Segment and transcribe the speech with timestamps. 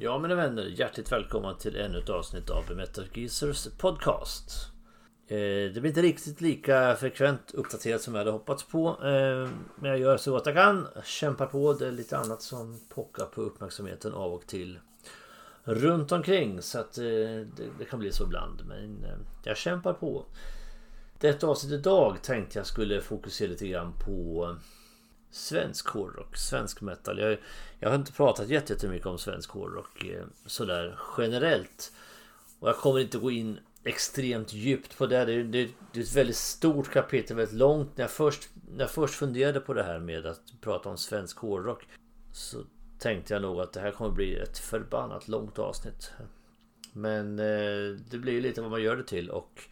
[0.00, 4.72] Ja mina vänner, hjärtligt välkomna till ännu ett avsnitt av Metal Geezers podcast.
[5.26, 8.88] Eh, det blir inte riktigt lika frekvent uppdaterat som jag hade hoppats på.
[8.88, 10.86] Eh, men jag gör så gott jag kan.
[11.04, 11.72] Kämpar på.
[11.72, 14.78] Det är lite annat som pockar på uppmärksamheten av och till.
[15.64, 17.04] Runt omkring så att eh,
[17.78, 18.62] det, kan bli så ibland.
[18.66, 19.06] Men
[19.44, 20.24] jag kämpar på.
[21.20, 24.56] Detta avsnitt idag tänkte jag skulle fokusera lite grann på
[25.30, 27.18] svensk hårdrock, svensk metal.
[27.18, 27.38] Jag,
[27.80, 31.92] jag har inte pratat jättemycket om svensk hårdrock eh, sådär generellt.
[32.60, 35.24] Och jag kommer inte gå in extremt djupt på det.
[35.24, 37.96] Det, det, det är ett väldigt stort kapitel, väldigt långt.
[37.96, 41.38] När jag, först, när jag först funderade på det här med att prata om svensk
[41.38, 41.86] hårdrock
[42.32, 42.64] så
[42.98, 46.12] tänkte jag nog att det här kommer bli ett förbannat långt avsnitt.
[46.92, 49.62] Men eh, det blir lite vad man gör det till och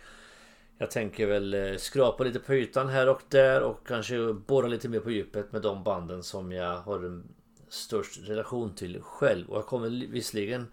[0.79, 4.89] jag tänker väl eh, skrapa lite på ytan här och där och kanske borra lite
[4.89, 7.25] mer på djupet med de banden som jag har en
[7.69, 9.49] störst relation till själv.
[9.51, 10.67] Och jag kommer visserligen,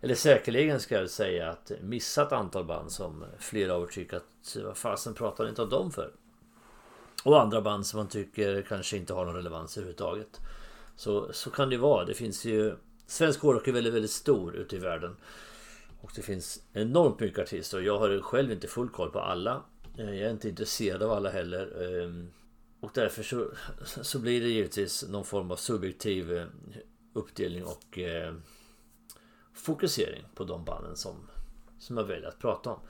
[0.00, 4.16] eller säkerligen ska jag säga att missa ett antal band som flera av er tycker
[4.16, 6.10] att eh, vad fasen pratar ni inte om dem för?
[7.24, 10.38] Och andra band som man tycker kanske inte har någon relevans överhuvudtaget.
[10.96, 12.04] Så, så kan det vara.
[12.04, 12.76] Det finns ju
[13.10, 15.16] Svensk hårdrock är väldigt, väldigt stor ute i världen.
[16.00, 19.62] Och det finns enormt mycket artister och jag har själv inte full koll på alla.
[19.98, 21.82] Eh, jag är inte intresserad av alla heller.
[22.02, 22.30] Ehm,
[22.80, 23.50] och därför så,
[23.84, 26.46] så blir det givetvis någon form av subjektiv eh,
[27.12, 28.34] uppdelning och eh,
[29.54, 31.28] fokusering på de banden som,
[31.78, 32.80] som jag väljer att prata om.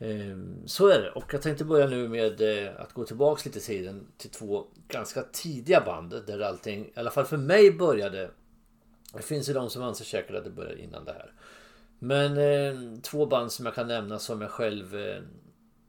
[0.00, 1.10] Ehm, så är det.
[1.10, 4.66] Och jag tänkte börja nu med eh, att gå tillbaks lite i tiden till två
[4.88, 8.30] ganska tidiga band där allting, i alla fall för mig började.
[9.12, 11.32] Det finns ju de som anser säkert att det började innan det här.
[11.98, 15.22] Men eh, två band som jag kan nämna som jag själv eh,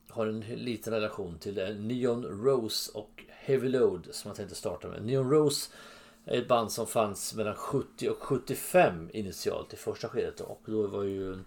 [0.10, 4.88] har en liten relation till är Neon Rose och Heavy Load som jag tänkte starta
[4.88, 5.06] med.
[5.06, 5.72] Neon Rose
[6.26, 10.88] är ett band som fanns mellan 70 och 75 initialt i första skedet och då
[10.88, 11.38] var ju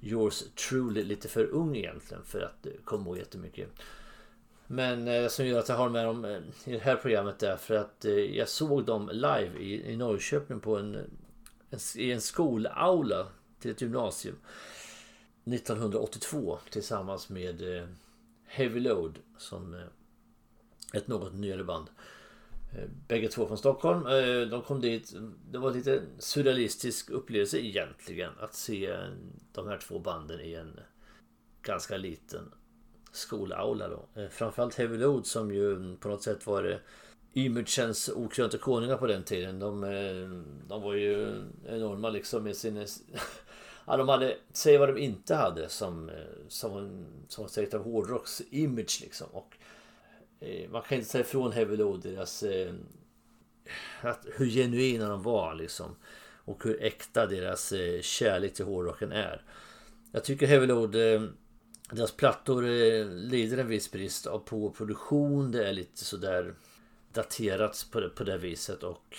[0.00, 3.68] Yours Truly lite för ung egentligen för att komma ihåg jättemycket.
[4.66, 7.56] Men eh, som gör att jag har med dem eh, i det här programmet är
[7.56, 10.94] för att eh, jag såg dem live i, i Norrköping på en,
[11.70, 13.26] en, i en skolaula
[13.58, 14.36] till ett gymnasium
[15.44, 17.88] 1982 tillsammans med eh,
[18.44, 19.88] Heavy Load som är
[20.92, 21.86] ett något nyare band.
[22.74, 24.04] Eh, bägge två från Stockholm.
[24.50, 25.14] De kom dit.
[25.50, 28.96] Det var lite surrealistisk upplevelse egentligen att se
[29.52, 30.80] de här två banden i en
[31.62, 32.52] ganska liten
[33.12, 34.28] skolaula då.
[34.30, 36.80] Framförallt Heavy Load som ju på något sätt var
[37.32, 39.58] imagens okrönte konungar på den tiden.
[39.58, 39.80] De,
[40.68, 42.86] de var ju enorma liksom med sin
[43.86, 46.14] Ja, de hade, säg vad de inte hade som, en
[46.48, 49.26] som, som säger av hårdrocks image liksom.
[49.32, 49.56] Och,
[50.40, 52.74] eh, man kan inte säga ifrån Heavy Load deras eh,
[54.00, 55.96] att, hur genuina de var liksom.
[56.44, 59.42] Och hur äkta deras eh, kärlek till hårdrocken är.
[60.12, 61.22] Jag tycker Heavy Load eh,
[61.90, 65.52] deras plattor eh, lider en viss brist av på produktion.
[65.52, 66.54] Det är lite sådär
[67.12, 69.16] daterat på, på det viset och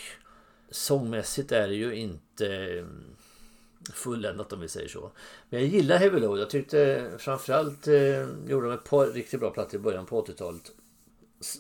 [0.69, 2.85] sångmässigt är det ju inte eh,
[3.94, 5.12] fulländat om vi säger så.
[5.50, 6.40] Men jag gillar Heavy Load.
[6.40, 10.72] Jag tyckte framförallt eh, gjorde de ett par riktigt bra plattor i början på 80-talet.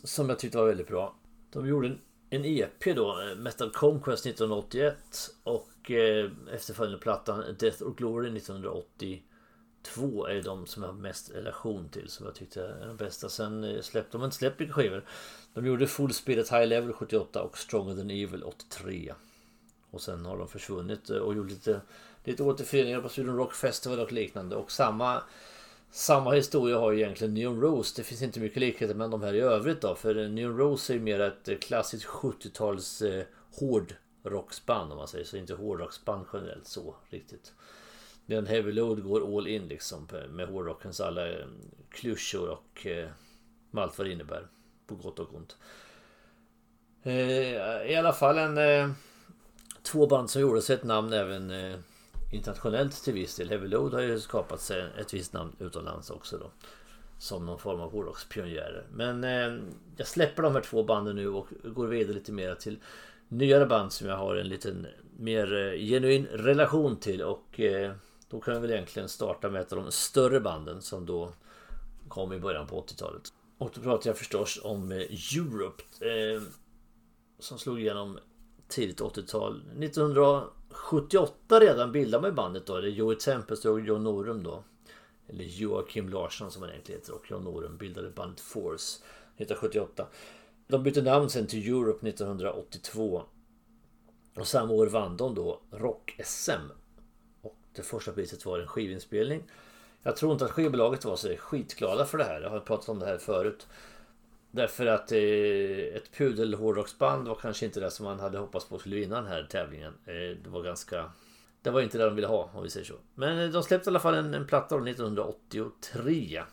[0.03, 1.15] Som jag tyckte var väldigt bra.
[1.49, 1.99] De gjorde en,
[2.29, 4.97] en EP då, eh, Metal Conquest 1981
[5.43, 11.89] och eh, efterföljande plattan Death or Glory 1982 är de som jag har mest relation
[11.89, 13.29] till som jag tyckte är de bästa.
[13.29, 15.05] Sen eh, släppte de inte släppt mycket skivor.
[15.53, 19.13] De gjorde Full Spirit High Level 78 och Stronger Than Evil 83.
[19.91, 21.81] Och sen har de försvunnit eh, och gjort lite
[22.27, 24.55] lite återföreningar på Sweden Rock Festival och liknande.
[24.55, 25.23] Och samma,
[25.91, 27.93] samma historia har ju egentligen Neon Rose.
[27.95, 29.95] Det finns inte mycket likheter med de här i övrigt då.
[29.95, 33.25] För Neon Rose är ju mer ett eh, klassiskt 70-tals eh,
[33.59, 35.37] hårdrocksband om man säger så.
[35.37, 37.53] Inte hårdrocksband generellt så riktigt.
[38.25, 41.45] Medan Heavy Load går all in liksom med hårdrockens alla eh,
[41.89, 43.09] klyschor och eh,
[43.71, 44.47] med allt vad det innebär.
[44.87, 45.57] På gott och ont.
[47.03, 48.89] Eh, I alla fall en eh,
[49.91, 51.75] två band som gjorde sig ett namn även eh,
[52.31, 53.49] internationellt till viss del.
[53.49, 56.51] Heavy Load har ju skapat sig ett visst namn utomlands också då.
[57.19, 58.85] Som någon form av hårdrockspionjärer.
[58.91, 59.59] Men eh,
[59.97, 62.79] jag släpper de här två banden nu och går vidare lite mer till
[63.27, 67.21] nyare band som jag har en liten mer eh, genuin relation till.
[67.21, 67.91] Och eh,
[68.29, 71.31] då kan jag väl egentligen starta med ett av de större banden som då
[72.07, 73.33] kom i början på 80-talet.
[73.57, 75.83] Och då pratar jag förstås om eh, Europe.
[75.99, 76.41] Eh,
[77.39, 78.19] som slog igenom
[78.67, 79.61] tidigt 80-tal.
[79.81, 82.81] 1978 redan bildade man bandet då.
[82.81, 84.63] Det är Joey Tempest och John Norum då.
[85.27, 89.03] Eller Joakim Larsson som han egentligen heter och John Norum bildade bandet Force
[89.37, 90.07] 1978.
[90.67, 93.23] De bytte namn sen till Europe 1982.
[94.35, 96.71] Och samma år vann de då Rock-SM.
[97.41, 99.43] Och det första priset var en skivinspelning.
[100.03, 102.41] Jag tror inte att skivbolaget var så skitglada för det här.
[102.41, 103.67] Jag har pratat om det här förut.
[104.51, 108.79] Därför att eh, ett pudel hårdrocksband var kanske inte det som man hade hoppats på
[108.79, 109.93] skulle vinna den här tävlingen.
[110.05, 111.11] Eh, det var ganska...
[111.61, 112.93] Det var inte det de ville ha om vi säger så.
[113.15, 116.43] Men eh, de släppte i alla fall en, en platta 1983.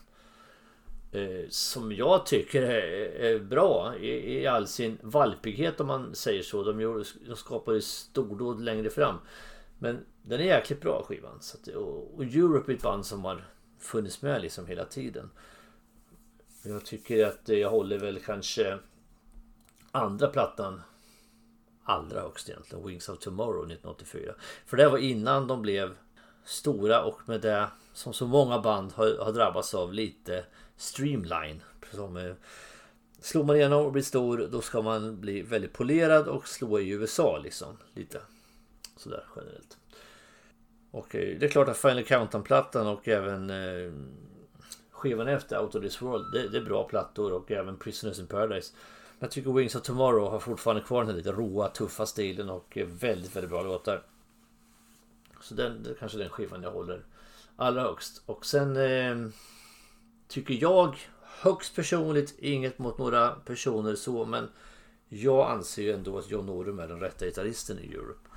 [1.11, 2.81] Eh, som jag tycker är,
[3.25, 6.63] är bra i, i, all sin valpighet om man säger så.
[6.63, 9.15] De, gjorde, de skapade stordåd längre fram.
[9.79, 11.37] Men den är jäkligt bra skivan.
[11.41, 13.45] Så att, och, och Europe är ett band som har
[13.79, 15.29] funnits med liksom hela tiden.
[16.67, 18.79] Jag tycker att jag håller väl kanske
[19.91, 20.81] andra plattan
[21.83, 22.87] allra högst egentligen.
[22.87, 24.33] Wings of Tomorrow 1984.
[24.65, 25.95] För det var innan de blev
[26.43, 30.45] stora och med det som så många band har, har drabbats av lite
[30.77, 31.61] streamline.
[31.91, 32.33] Som, eh,
[33.19, 36.89] slår man igenom och blir stor då ska man bli väldigt polerad och slå i
[36.89, 37.77] USA liksom.
[37.93, 38.21] Lite
[38.97, 39.77] sådär generellt.
[40.91, 43.93] Och eh, det är klart att Final Countdown-plattan och även eh,
[45.05, 48.27] skivan efter Out of This World det, det, är bra plattor och även Prisoners in
[48.27, 48.73] Paradise.
[49.19, 52.49] Men jag tycker Wings of Tomorrow har fortfarande kvar den här lite råa, tuffa stilen
[52.49, 54.03] och väldigt, väldigt bra låtar.
[55.41, 57.05] Så den, det är kanske den skivan jag håller
[57.55, 58.21] allra högst.
[58.25, 59.29] Och sen eh,
[60.27, 60.97] tycker jag
[61.41, 64.49] högst personligt, inget mot några personer så, men
[65.09, 68.29] jag anser ju ändå att John Norum är den rätta gitarristen i Europe.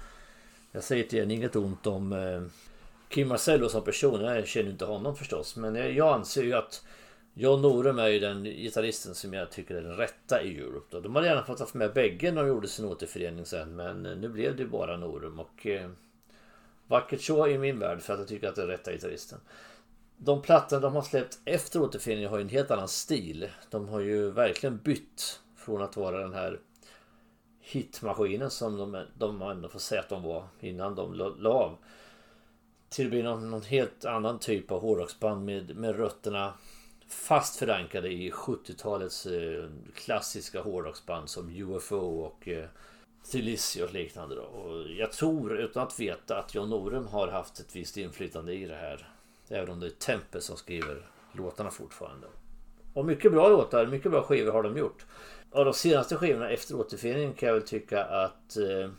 [0.72, 2.42] Jag säger till er, inget ont om eh,
[3.08, 4.20] Kim Marcello som person.
[4.20, 5.56] Jag känner inte honom förstås.
[5.56, 6.84] Men jag anser ju att
[7.34, 10.86] John Norum är ju den gitarristen som jag tycker är den rätta i Europe.
[10.90, 11.00] Då.
[11.00, 13.76] De hade gärna fått ha med bägge när de gjorde sin återförening sen.
[13.76, 15.38] Men nu blev det ju bara Norum.
[15.40, 15.90] Och eh,
[16.86, 19.40] vackert så i min värld för att jag tycker att det är rätta gitarristen.
[20.16, 23.48] De plattor de har släppt efter återföreningen har ju en helt annan stil.
[23.70, 26.60] De har ju verkligen bytt från att vara den här
[27.60, 31.78] hitmaskinen som de, de ändå får säga att de var innan de la av.
[32.88, 36.52] Till att bli någon, någon helt annan typ av hårdrocksband med, med rötterna
[37.08, 42.64] fast förankrade i 70-talets eh, klassiska hårdrocksband som UFO och eh,
[43.32, 44.34] Tbilisi och liknande.
[44.34, 44.42] Då.
[44.42, 48.66] Och jag tror utan att veta att John Norum har haft ett visst inflytande i
[48.66, 49.08] det här.
[49.48, 52.26] Även om det är Tempe som skriver låtarna fortfarande.
[52.94, 55.06] Och mycket bra låtar, mycket bra skivor har de gjort.
[55.50, 58.90] Av de senaste skivorna efter återföreningen kan jag väl tycka att eh,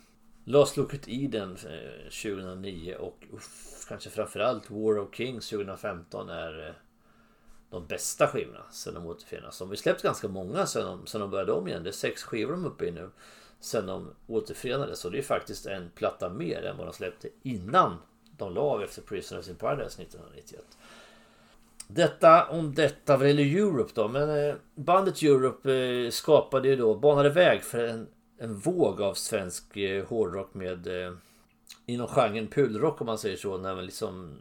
[0.49, 1.57] Last Look at Eden
[2.03, 6.73] 2009 och uff, kanske framförallt War of Kings 2015 är eh,
[7.69, 9.59] de bästa skivorna sen de återförenas.
[9.59, 11.83] De har släppt ganska många sen de, sen de började om igen.
[11.83, 13.09] Det är sex skivor de är uppe i nu.
[13.59, 15.05] Sen de återförenades.
[15.05, 17.97] och det är faktiskt en platta mer än vad de släppte innan
[18.37, 20.65] de la av efter Prisoners in Paradise 1991.
[21.87, 24.07] Detta om detta vad gäller Europe då.
[24.07, 28.07] Men eh, bandet Europe eh, skapade ju då, banade väg för en,
[28.41, 31.13] en våg av svensk eh, hårdrock med eh,
[31.85, 33.57] inom genren pulrock om man säger så.
[33.57, 34.37] När man liksom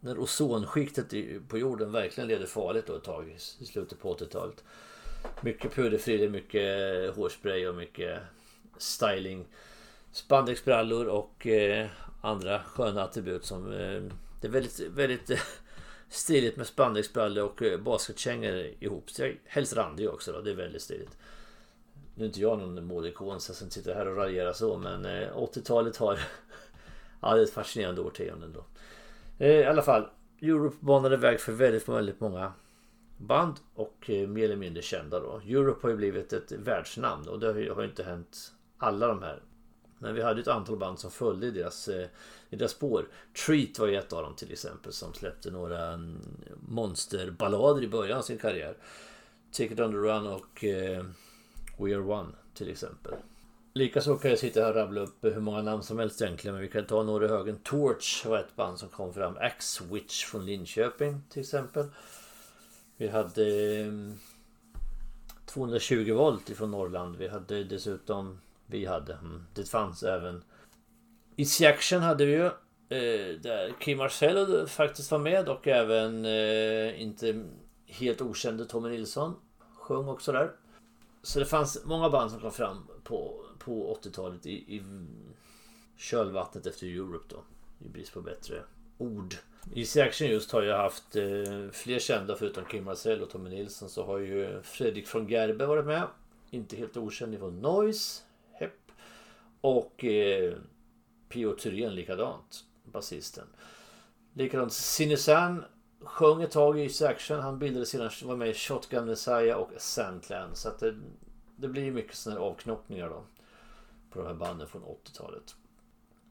[0.00, 1.14] när ozonskiktet
[1.48, 4.64] på jorden verkligen leder farligt då ett tag i slutet på 80-talet.
[5.40, 8.18] Mycket puderfrillor, mycket eh, hårspray och mycket
[8.78, 9.46] styling.
[10.12, 11.46] Spandexbrallor och
[12.20, 13.70] andra sköna attribut som
[14.40, 15.30] det är väldigt, väldigt
[16.08, 19.10] stiligt med spandexbrallor och basketkängor ihop.
[19.10, 21.16] Så jag, helst randig också då, det är väldigt stiligt.
[22.20, 24.76] Nu är inte jag någon modeikon så jag ska inte sitta här och raljera så
[24.76, 26.18] men eh, 80-talet har...
[27.20, 28.64] ja det är ett fascinerande årtionde ändå.
[29.38, 30.08] Eh, I alla fall.
[30.42, 32.52] Europe banade väg för väldigt, väldigt många
[33.16, 35.40] band och eh, mer eller mindre kända då.
[35.44, 39.42] Europe har ju blivit ett världsnamn och det har ju inte hänt alla de här
[39.98, 41.88] men vi hade ett antal band som följde i deras,
[42.50, 43.08] i deras spår.
[43.46, 46.18] Treat var ju ett av dem till exempel som släppte några mm,
[46.68, 48.76] monsterballader i början av sin karriär.
[49.52, 50.64] Take It On The Run och
[51.80, 53.14] We Are One till exempel.
[53.74, 56.54] Likaså kan jag sitta här och rabbla upp hur många namn som helst egentligen.
[56.54, 57.58] Men vi kan ta några i högen.
[57.64, 59.36] Torch var ett band som kom fram.
[59.36, 61.86] Axe Witch från Linköping till exempel.
[62.96, 64.18] Vi hade ehm,
[65.46, 67.16] 220 volt ifrån Norrland.
[67.16, 69.12] Vi hade dessutom vi hade.
[69.12, 70.42] Mm, det fanns även
[71.36, 72.46] Easy Action hade vi ju.
[72.88, 77.44] Eh, där Kim Marcello faktiskt var med och även eh, inte
[77.86, 79.34] helt okände Tommy Nilsson
[79.74, 80.50] sjöng också där.
[81.22, 84.82] Så det fanns många band som kom fram på, på 80-talet i, i
[85.96, 87.44] kölvattnet efter Europe då.
[87.86, 88.62] I brist på bättre
[88.98, 89.34] ord.
[89.74, 93.88] Easy Action just har ju haft eh, fler kända förutom Kim Marcel och Tommy Nilsson
[93.88, 96.06] så har ju Fredrik från Gerbe varit med.
[96.50, 98.22] Inte helt okänd ifrån Noise.
[99.60, 100.54] Och eh,
[101.28, 101.54] P.O.
[101.54, 102.64] Thyrén likadant.
[102.84, 103.46] Basisten.
[104.34, 105.64] Likadant Sinesan
[106.00, 107.40] sjöng ett tag i Action.
[107.40, 110.56] Han bildade sedan, var med i Shotgun Messiah och Sandland.
[110.56, 110.94] Så att det,
[111.56, 113.22] det blir mycket sådana här avknoppningar då.
[114.10, 115.54] på de här banden från 80-talet.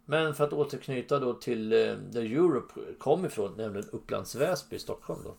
[0.06, 4.80] Men för att återknyta då till eh, där Europe kom ifrån, nämligen Upplands Väsby i
[4.80, 5.20] Stockholm.
[5.24, 5.36] Då.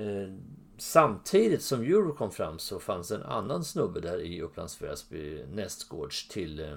[0.00, 0.34] Eh,
[0.76, 6.28] samtidigt som Europe kom fram så fanns en annan snubbe där i Upplands Väsby nästgårds
[6.28, 6.76] till eh,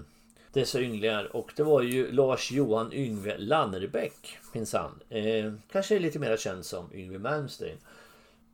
[0.58, 1.36] dessa ynglingar.
[1.36, 5.00] Och det var ju Lars Johan Yngve Lannerbäck minsann.
[5.10, 7.78] Eh, kanske lite mer känd som Yngve Malmsteen.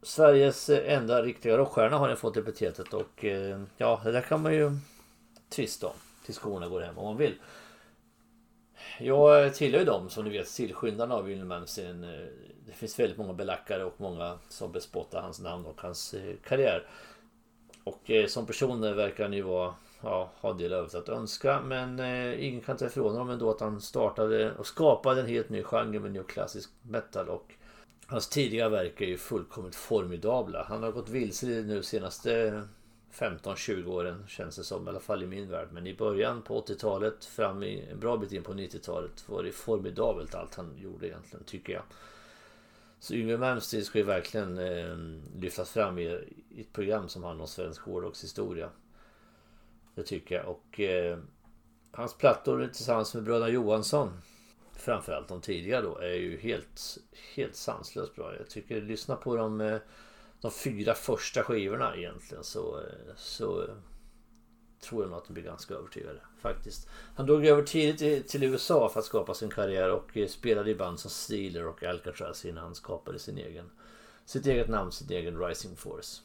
[0.02, 4.42] Sveriges eh, enda riktiga rockstjärna har han fått epitetet och eh, ja, det där kan
[4.42, 4.72] man ju
[5.50, 5.94] tvista om
[6.26, 7.36] Tills skorna går hem om man vill.
[9.00, 12.04] Jag eh, tillhör ju dem som ni vet tillskyndarna av Yngve Malmsteen.
[12.04, 12.28] Eh,
[12.66, 16.88] det finns väldigt många belackare och många som bespottar hans namn och hans karriär.
[17.84, 21.62] Och eh, som person verkar han ju vara ja, ha en del övrigt att önska.
[21.62, 25.50] Men eh, ingen kan ta ifrån honom ändå att han startade och skapade en helt
[25.50, 27.30] ny genre med neoklassisk metal.
[27.30, 27.54] Och
[28.06, 30.66] hans tidiga verk är ju fullkomligt formidabla.
[30.70, 32.64] Han har gått vilse nu senaste
[33.14, 35.68] 15-20 åren känns det som, i alla fall i min värld.
[35.72, 39.52] Men i början på 80-talet, fram i en bra bit in på 90-talet var det
[39.52, 41.84] formidabelt allt han gjorde egentligen, tycker jag.
[43.00, 44.98] Så Yngwie Malmsteen ska ju verkligen eh,
[45.42, 46.04] lyftas fram i,
[46.50, 48.70] i, ett program som handlar om svensk hårdrockshistoria.
[49.96, 50.46] Det tycker jag.
[50.48, 51.18] Och eh,
[51.92, 54.10] hans plattor tillsammans med bröderna Johansson
[54.76, 56.98] framförallt de tidiga då är ju helt,
[57.36, 58.36] helt sanslöst bra.
[58.38, 59.78] Jag tycker lyssna på de, eh,
[60.42, 63.76] de fyra första skivorna egentligen så, eh, så eh,
[64.82, 66.90] tror jag nog att de blir ganska övertygade faktiskt.
[67.16, 71.00] Han drog över tidigt till USA för att skapa sin karriär och spelade i band
[71.00, 73.72] som Steeler och Alcatraz innan han skapade sin egen,
[74.26, 76.22] sitt eget namn, sin egen Rising Force.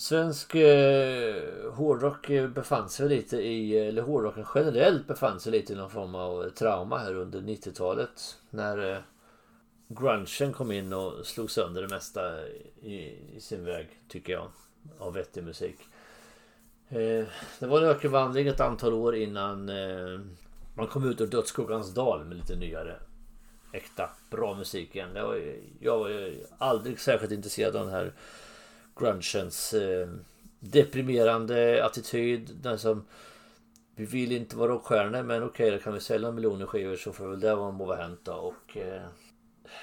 [0.00, 5.76] Svensk eh, hårdrock eh, befann sig lite i, eller hårdrocken generellt befann sig lite i
[5.76, 8.38] någon form av trauma här under 90-talet.
[8.50, 8.98] När eh,
[9.88, 12.48] grungen kom in och slog sönder det mesta
[12.82, 14.48] i, i sin väg, tycker jag,
[14.98, 15.76] av vettig musik.
[16.88, 17.26] Eh,
[17.58, 20.20] det var en ökenvandring ett antal år innan eh,
[20.74, 22.96] man kom ut ur Dödsskuggans dal med lite nyare
[23.72, 25.10] äkta bra musik igen.
[25.14, 28.12] Jag var, jag var aldrig särskilt intresserad av den här
[29.00, 30.08] grungens eh,
[30.60, 32.50] deprimerande attityd.
[32.62, 33.04] Den som
[33.94, 37.12] vi vill inte vara rockstjärnor men okej, okay, då kan vi sälja miljoner skivor så
[37.12, 38.32] får väl det vara må vara hänt då.
[38.32, 39.02] Och eh,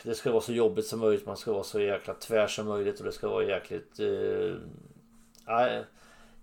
[0.04, 1.26] det ska vara så jobbigt som möjligt.
[1.26, 4.00] Man ska vara så jäkla tvär som möjligt och det ska vara jäkligt...
[4.00, 4.56] Eh,
[5.46, 5.84] jag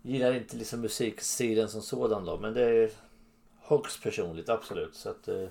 [0.03, 2.91] gillar inte liksom musikstilen som sådan då men det är
[3.61, 4.95] högst personligt absolut.
[4.95, 5.49] Så att, eh,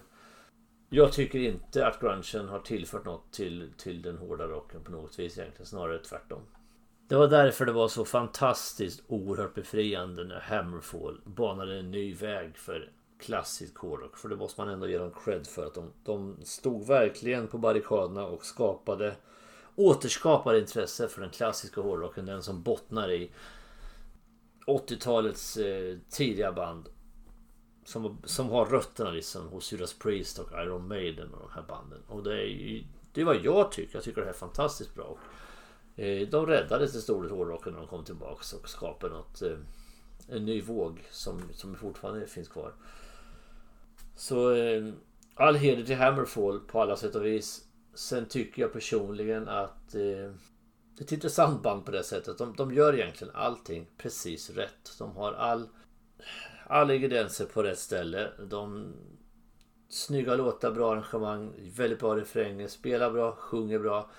[0.89, 5.19] jag tycker inte att grungen har tillfört något till, till den hårda rocken på något
[5.19, 5.65] vis egentligen.
[5.65, 6.41] Snarare tvärtom.
[7.13, 12.57] Det var därför det var så fantastiskt oerhört befriande när Hammerfall banade en ny väg
[12.57, 14.17] för klassisk hårdrock.
[14.17, 17.57] För det måste man ändå ge dem cred för att de, de stod verkligen på
[17.57, 19.15] barrikaderna och skapade
[19.75, 22.25] återskapade intresse för den klassiska hårdrocken.
[22.25, 23.31] Den som bottnar i
[24.67, 26.89] 80-talets eh, tidiga band.
[27.85, 32.01] Som, som har rötterna liksom hos Judas Priest och Iron Maiden och de här banden.
[32.07, 33.95] Och det är ju, det är vad jag tycker.
[33.95, 35.17] Jag tycker det här är fantastiskt bra.
[35.95, 39.57] Eh, de räddade till stor del hårdrocken när de kom tillbaks och skapade något, eh,
[40.27, 42.73] en ny våg som, som fortfarande finns kvar.
[44.15, 44.93] Så eh,
[45.35, 47.67] all heder till Hammerfall på alla sätt och vis.
[47.93, 50.33] Sen tycker jag personligen att det är
[50.99, 52.37] ett intressant band på det sättet.
[52.37, 54.95] De, de gör egentligen allting precis rätt.
[54.99, 55.67] De har all,
[56.67, 58.31] alla ingredienser på rätt ställe.
[58.49, 58.93] De
[59.93, 64.09] Snygga låtar, bra arrangemang, väldigt bra refränger, spelar bra, sjunger bra.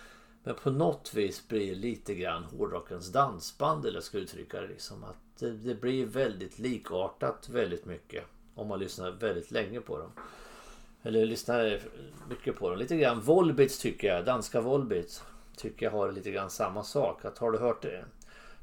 [0.45, 4.67] Men på något vis blir det lite grann hårdrockens dansband eller jag ska uttrycka det
[4.67, 5.05] liksom.
[5.05, 8.25] Att det, det, blir väldigt likartat väldigt mycket.
[8.55, 10.11] Om man lyssnar väldigt länge på dem.
[11.03, 11.81] Eller lyssnar
[12.29, 12.79] mycket på dem.
[12.79, 15.23] Lite grann Volbeats tycker jag, danska Volbeats.
[15.57, 17.25] Tycker jag har lite grann samma sak.
[17.25, 18.05] Att har du hört det,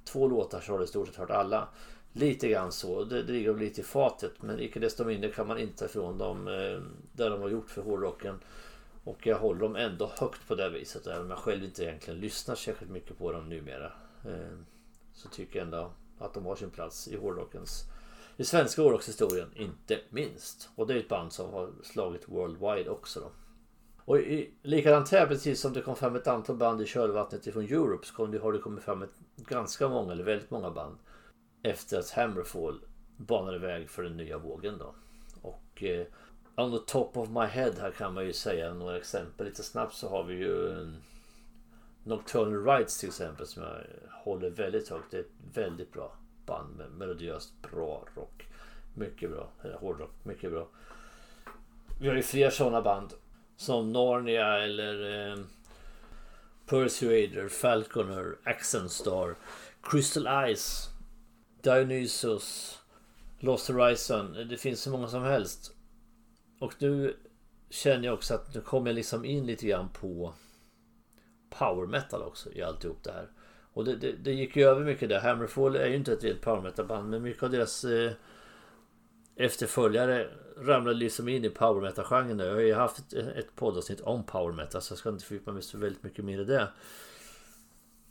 [0.03, 1.67] två låtar så har du i stort sett hört alla.
[2.13, 3.03] Lite grann så.
[3.03, 4.41] Det, det ligger lite i fatet.
[4.41, 6.81] Men icke desto mindre kan man inte ifrån dem eh,
[7.13, 8.39] där de har gjort för hårdrocken.
[9.03, 11.07] Och jag håller dem ändå högt på det viset.
[11.07, 13.91] Även om jag själv inte egentligen lyssnar särskilt mycket på dem numera.
[14.25, 14.57] Eh,
[15.13, 17.85] så tycker jag ändå att de har sin plats i hårdrockens
[18.37, 20.69] i svenska hårdrockshistorien inte minst.
[20.75, 23.31] Och det är ett band som har slagit worldwide också då.
[24.05, 27.63] Och i, likadant här, precis som det kom fram ett antal band i kölvattnet ifrån
[27.63, 30.97] Europe så kom det, har det kommit fram ett ganska många, eller väldigt många band
[31.63, 32.81] efter att Hammerfall
[33.17, 34.95] banade väg för den nya vågen då.
[35.41, 36.05] Och eh,
[36.61, 39.45] on the top of my head här kan man ju säga några exempel.
[39.45, 40.87] Lite snabbt så har vi ju eh,
[42.03, 43.83] Nocturnal Rights till exempel som jag
[44.23, 45.11] håller väldigt högt.
[45.11, 46.15] Det är ett väldigt bra
[46.45, 48.47] band med melodiöst bra rock.
[48.93, 49.49] Mycket bra.
[49.63, 50.11] Eller hårdrock.
[50.23, 50.67] Mycket bra.
[52.01, 53.13] Vi har ju fler sådana band.
[53.55, 55.37] Som Narnia eller eh,
[56.65, 59.35] Persuader, Falconer, Accent Star,
[59.83, 60.89] Crystal Eyes,
[61.61, 62.79] Dionysus,
[63.39, 64.47] Lost Horizon.
[64.49, 65.75] Det finns så många som helst.
[66.61, 67.17] Och nu
[67.69, 70.33] känner jag också att nu kommer jag liksom in lite grann på
[71.49, 73.29] power metal också i alltihop det här.
[73.73, 75.19] Och det, det, det gick ju över mycket där.
[75.19, 78.11] Hammerfall är ju inte ett rent power metal band men mycket av deras eh,
[79.35, 82.39] efterföljare ramlade liksom in i power metal-genren.
[82.39, 85.51] Jag har ju haft ett, ett poddavsnitt om power metal så jag ska inte fördjupa
[85.51, 86.67] mig så väldigt mycket mer i det.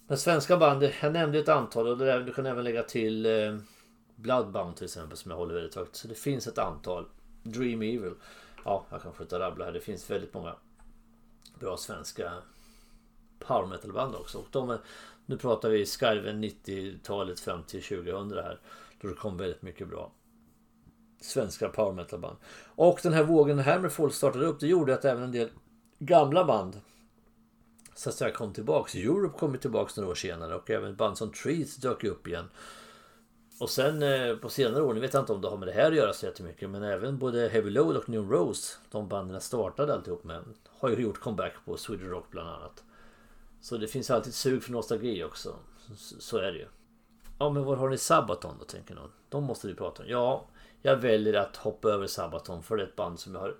[0.06, 3.56] Men svenska band, jag nämnde ett antal och där, du kan även lägga till eh,
[4.16, 5.96] Bloodbound till exempel som jag håller väldigt högt.
[5.96, 7.06] Så det finns ett antal.
[7.42, 8.14] Dream Evil.
[8.64, 9.72] Ja, jag kan fortsätta rabbla här.
[9.72, 10.54] Det finns väldigt många
[11.58, 12.32] bra svenska
[13.38, 14.38] power metal band också.
[14.38, 14.78] Och de är,
[15.26, 18.60] nu pratar vi skarven 90-talet fram till 2000 här.
[19.00, 20.12] Då det kom väldigt mycket bra
[21.20, 22.36] svenska power metal band.
[22.74, 24.60] Och den här vågen Hammerfall startade upp.
[24.60, 25.48] Det gjorde att även en del
[25.98, 26.80] gamla band
[27.94, 28.94] så att säga kom tillbaks.
[28.94, 32.48] Europe kom tillbaks några år senare och även band som Trees dök upp igen.
[33.60, 35.72] Och sen eh, på senare år, nu vet jag inte om det har med det
[35.72, 39.40] här att göra så jättemycket, men även både Heavy Load och New Rose, de banden
[39.40, 42.84] startade alltihop med, har ju gjort comeback på Sweden Rock bland annat.
[43.60, 45.56] Så det finns alltid sug för nostalgi också.
[45.96, 46.66] Så, är det ju.
[47.38, 49.12] Ja, men var har ni Sabaton då, tänker någon?
[49.28, 50.08] De måste vi prata om.
[50.08, 50.46] Ja,
[50.82, 53.56] jag väljer att hoppa över Sabaton för det är ett band som jag har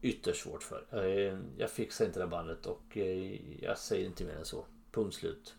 [0.00, 0.86] ytterst svårt för.
[0.90, 4.64] Jag, eh, fixar inte det bandet och eh, jag säger inte mer än så.
[4.92, 5.54] Punkt slut.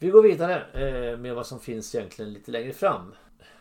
[0.00, 3.14] Vi går vidare eh, med vad som finns egentligen lite längre fram.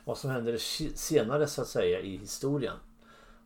[0.06, 0.58] Vad som händer
[0.96, 2.76] senare så att säga i historien.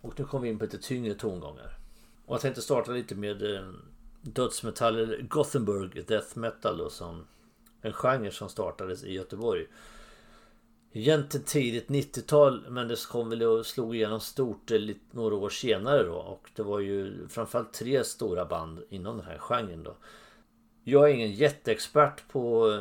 [0.02, 1.78] Och nu kommer vi in på lite tyngre tongångar.
[2.26, 3.70] Och jag tänkte starta lite med eh,
[4.22, 7.28] dödsmetall eller Gothenburg Death Metal då, som
[7.82, 9.68] en genre som startades i Göteborg.
[10.92, 14.80] Egentligen tidigt 90-tal men det kom väl och slog igenom stort eh,
[15.12, 16.16] några år senare då.
[16.16, 19.96] Och det var ju framförallt tre stora band inom den här genren då.
[20.84, 22.78] Jag är ingen jätteexpert på,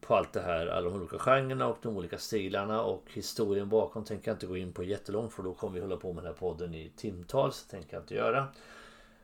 [0.00, 4.04] på allt det här, alla de olika genrerna och de olika stilarna och historien bakom
[4.04, 6.32] tänker jag inte gå in på jättelångt för då kommer vi hålla på med den
[6.32, 8.48] här podden i timtal så tänker jag inte göra.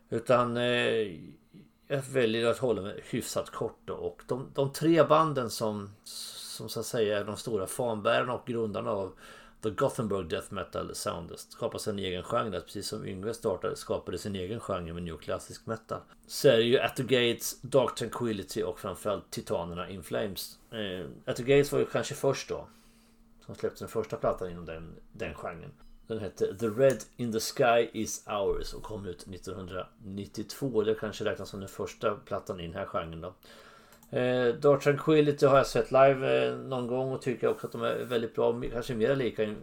[0.09, 1.16] Utan eh,
[1.88, 3.95] jag väljer att hålla mig hyfsat kort då.
[3.95, 5.91] och de, de tre banden som
[6.56, 9.12] som så att säga är de stora fanbärarna och grundarna av
[9.62, 12.60] The Gothenburg Death Metal Sound skapade sin egen genre.
[12.60, 16.00] Precis som Yngve startade skapade sin egen genre med New Classic Metal.
[16.26, 20.58] Så är det ju At the Gates, Dark Tranquility och framförallt Titanerna In Flames.
[20.71, 22.69] Eh, At the Gates var ju kanske först då.
[23.47, 25.73] Som släppte den första plattan inom den, den genren.
[26.06, 30.82] Den hette The Red in the Sky is Ours och kom ut 1992.
[30.82, 33.34] Det kanske räknas som den första plattan i den här genren då.
[34.10, 37.82] Eh, Dark Tranquility har jag sett live eh, någon gång och tycker också att de
[37.82, 38.62] är väldigt bra.
[38.73, 39.54] Kanske mer lika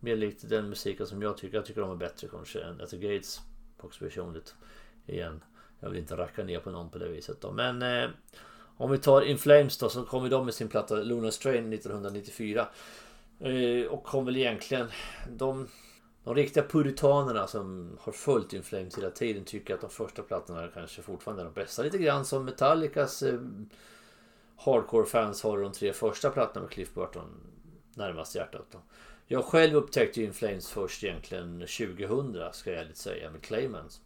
[0.00, 1.56] mer likt den musiken som jag tycker.
[1.56, 3.40] Jag tycker de är bättre kanske än At the Gates.
[3.80, 4.54] Också personligt.
[5.06, 5.40] Igen.
[5.80, 7.52] Jag vill inte racka ner på någon på det viset då.
[7.52, 8.10] Men eh,
[8.76, 12.68] om vi tar In Flames då så kom de med sin platta Lunar Strain 1994.
[13.40, 14.86] Eh, och kom väl egentligen...
[15.30, 15.68] De
[16.24, 20.68] de riktiga puritanerna som har följt In Flames hela tiden tycker att de första plattorna
[20.74, 21.82] kanske fortfarande är de bästa.
[21.82, 23.40] Lite grann som Metallicas eh,
[24.56, 27.28] hardcore-fans har de tre första plattorna med Cliff Burton
[27.94, 28.66] närmast hjärtat.
[28.70, 28.78] Då.
[29.26, 34.00] Jag själv upptäckte In Flames först egentligen 2000 ska jag ärligt säga med Claymans.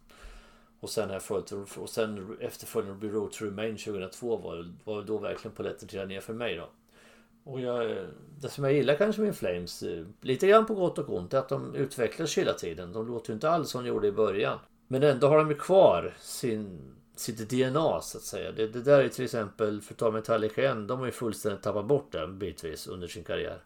[0.79, 5.55] Och sen, här följt, och sen efterföljande Road to Remain 2002 var, var då verkligen
[5.55, 6.69] polletten trillade ner för mig då.
[7.47, 7.97] Och jag,
[8.41, 11.37] det som jag gillar kanske med Flames, eh, lite grann på gott och ont, är
[11.37, 12.93] att de utvecklas hela tiden.
[12.93, 14.59] De låter ju inte alls som de gjorde i början.
[14.87, 16.79] Men ändå har de ju kvar sin,
[17.15, 18.51] sitt DNA så att säga.
[18.51, 21.63] Det, det där är till exempel, för att ta Metallica igen, de har ju fullständigt
[21.63, 23.63] tappat bort det bitvis under sin karriär.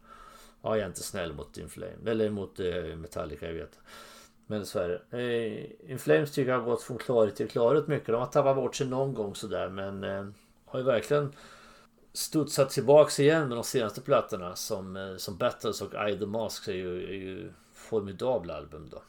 [0.61, 3.79] Ja, jag är inte snäll mot Inflame, eller mot eh, Metallica, jag vet.
[4.47, 5.17] Men så är det.
[5.17, 8.07] Eh, Inflames tycker jag har gått från klarhet till klarhet mycket.
[8.07, 10.25] De har tappat bort sig någon gång sådär men eh,
[10.65, 11.33] har ju verkligen
[12.13, 16.67] studsat tillbaks igen med de senaste plattorna som, eh, som Battles och I the Mask
[16.67, 19.01] är ju, är ju formidabla album då.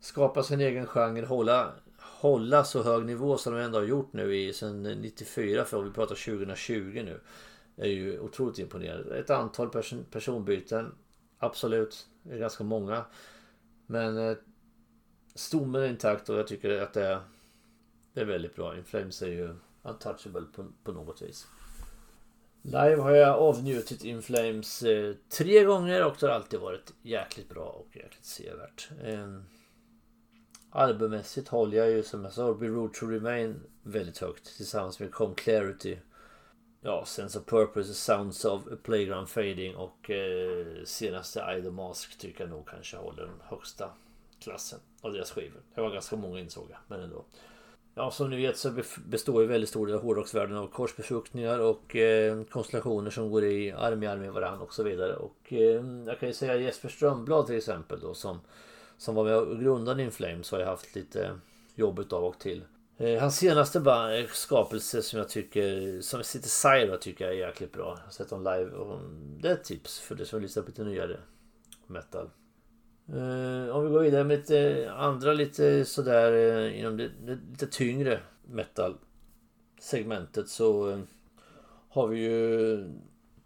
[0.00, 4.36] Skapa sin egen genre, hålla, hålla så hög nivå som de ändå har gjort nu
[4.36, 7.20] i sen 94 för om vi pratar 2020 nu.
[7.76, 9.18] Är ju otroligt imponerande.
[9.18, 10.94] Ett antal person, personbyten.
[11.38, 13.04] Absolut, det är ganska många.
[13.86, 14.36] Men eh,
[15.34, 17.20] stommen är intakt och jag tycker att det är,
[18.12, 18.76] det är väldigt bra.
[18.76, 21.46] Inflames är ju untouchable på, på något vis.
[22.64, 27.48] Live har jag avnjutit In Flames eh, tre gånger och det har alltid varit jäkligt
[27.48, 28.88] bra och jäkligt sevärt.
[29.04, 29.44] Ehm,
[30.70, 35.12] albummässigt håller jag ju som jag sa Be Road to Remain väldigt högt tillsammans med
[35.12, 35.98] Com Clarity.
[36.80, 42.18] Ja, Sense of Purpose, Sounds of a Playground Fading och eh, senaste I the Mask
[42.18, 43.90] tycker jag nog kanske håller den högsta
[44.40, 45.60] klassen av deras skivor.
[45.74, 47.24] Det var ganska många insåg jag, men ändå.
[47.94, 51.96] Ja, som ni vet så består ju väldigt stor del av hårdrocksvärlden av korsbefruktningar och
[51.96, 55.16] eh, konstellationer som går i arm i arm med varandra och så vidare.
[55.16, 58.40] Och eh, jag kan ju säga Jesper Strömblad till exempel då som,
[58.98, 61.38] som var med och grundade In Flames har jag haft lite
[61.74, 62.64] jobbet av och till.
[62.96, 67.96] Eh, hans senaste skapelse som jag tycker, som sitter Sire tycker jag är jäkligt bra.
[67.98, 68.98] Jag har sett dem live och
[69.40, 71.16] det är ett tips för det som lyssnar på lite nyare
[71.86, 72.30] metal.
[73.08, 77.66] Eh, om vi går vidare med lite andra lite sådär uh, inom det, det, lite
[77.66, 78.96] tyngre metal
[79.80, 80.98] segmentet så eh,
[81.88, 82.84] har vi ju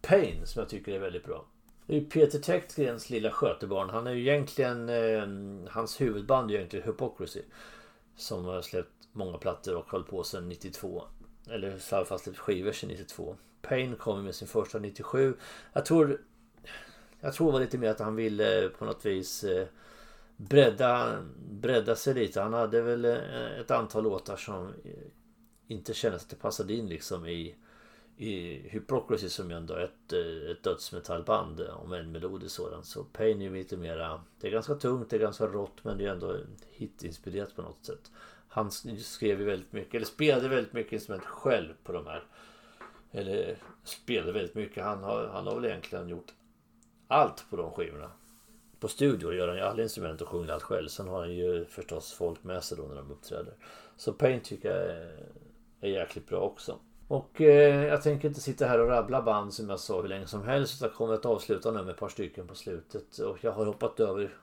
[0.02, 1.44] Pain som jag tycker är väldigt bra.
[1.86, 3.90] Det är ju Peter Tektgrens lilla skötebarn.
[3.90, 7.42] Han är ju egentligen Hans huvudband är ju egentligen Hypocrisy.
[8.16, 11.04] Som har släppt många plattor och hållit på sedan 92.
[11.50, 13.36] Eller i alla fall släppt skivor sedan 92.
[13.62, 15.36] Pain kom med sin första 97.
[15.72, 16.20] Jag tror
[17.26, 19.66] jag tror det var lite mer att han ville eh, på något vis eh,
[20.36, 22.40] bredda, bredda sig lite.
[22.40, 24.72] Han hade väl eh, ett antal låtar som
[25.66, 27.54] inte kändes att det passade in liksom i,
[28.16, 30.12] i Hypocrisy som ju ändå är ett,
[30.50, 32.84] ett dödsmetallband om en melodisk sådan.
[32.84, 34.20] Så Pain är lite mera...
[34.40, 36.36] Det är ganska tungt, det är ganska rått men det är ändå
[36.70, 38.10] hitinspirerat på något sätt.
[38.48, 42.24] Han skrev ju väldigt mycket, eller spelade väldigt mycket instrument själv på de här.
[43.12, 44.84] Eller spelade väldigt mycket.
[44.84, 46.32] Han har, han har väl egentligen gjort
[47.08, 48.10] allt på de skivorna.
[48.80, 50.88] På studior gör han ju alla instrument och sjunger allt själv.
[50.88, 53.54] Sen har han ju förstås folk med sig då när de uppträder.
[53.96, 55.28] Så Pain tycker jag är,
[55.80, 56.78] är jäkligt bra också.
[57.08, 60.26] Och eh, jag tänker inte sitta här och rabbla band som jag sa hur länge
[60.26, 60.82] som helst.
[60.82, 63.18] Utan kommer att avsluta nu med ett par stycken på slutet.
[63.18, 64.36] Och jag har hoppat över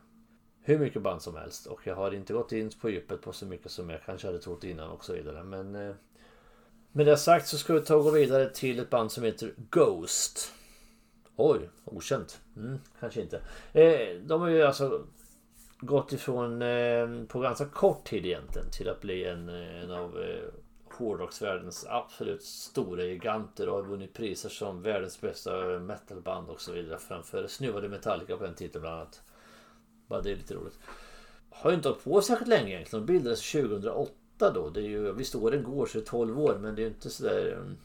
[0.62, 1.66] hur mycket band som helst.
[1.66, 4.40] Och jag har inte gått in på djupet på så mycket som jag kanske hade
[4.40, 5.44] trott innan och så vidare.
[5.44, 5.96] Men eh,
[6.92, 9.54] med det sagt så ska vi ta och gå vidare till ett band som heter
[9.70, 10.54] Ghost.
[11.36, 12.42] Oj, okänt.
[12.58, 13.42] Mm, kanske inte.
[13.74, 15.06] Eh, de har ju alltså
[15.80, 20.22] gått ifrån eh, på ganska kort tid egentligen till att bli en, eh, en av
[20.22, 20.44] eh,
[20.98, 27.00] hårdrocksvärldens absolut stora giganter och har vunnit priser som världens bästa metalband och så vidare
[27.00, 29.22] framför snuvade Metallica på den titel bland annat.
[30.08, 30.80] Bara det är lite roligt.
[31.50, 33.06] Har ju inte hållit på särskilt länge egentligen.
[33.06, 34.70] De bildades 2008 då.
[34.70, 36.90] Det är ju, visst åren går så det är 12 år men det är ju
[36.90, 37.78] inte sådär um,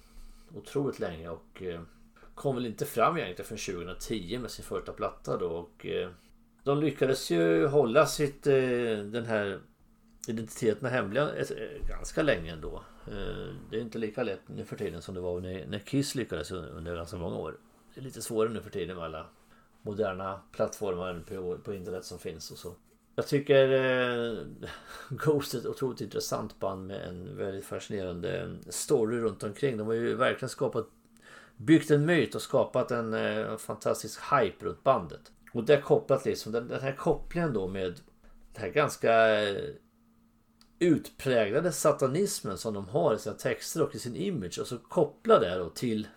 [0.51, 1.81] eh, otroligt länge och uh,
[2.39, 5.47] kom väl inte fram egentligen förrän 2010 med sin första platta då.
[5.47, 6.11] Och, eh,
[6.65, 9.61] de lyckades ju hålla sitt, eh, den här
[10.29, 11.47] identiteten hemliga eh,
[11.89, 12.85] ganska länge ändå.
[13.07, 16.15] Eh, det är inte lika lätt nu för tiden som det var när, när Kiss
[16.15, 17.57] lyckades under ganska många år.
[17.95, 19.27] Det är lite svårare nu för tiden med alla
[19.83, 22.75] moderna plattformar på, på internet som finns och så.
[23.15, 24.39] Jag tycker eh,
[25.11, 29.77] Ghost är ett otroligt intressant band med en väldigt fascinerande story runt omkring.
[29.77, 30.89] De har ju verkligen skapat
[31.59, 35.33] byggt en myt och skapat en eh, fantastisk hype runt bandet.
[35.53, 38.01] Och det är kopplat liksom, den, den här kopplingen då med
[38.53, 39.65] den här ganska eh,
[40.79, 45.39] utpräglade satanismen som de har i sina texter och i sin image och så koppla
[45.39, 46.09] det då till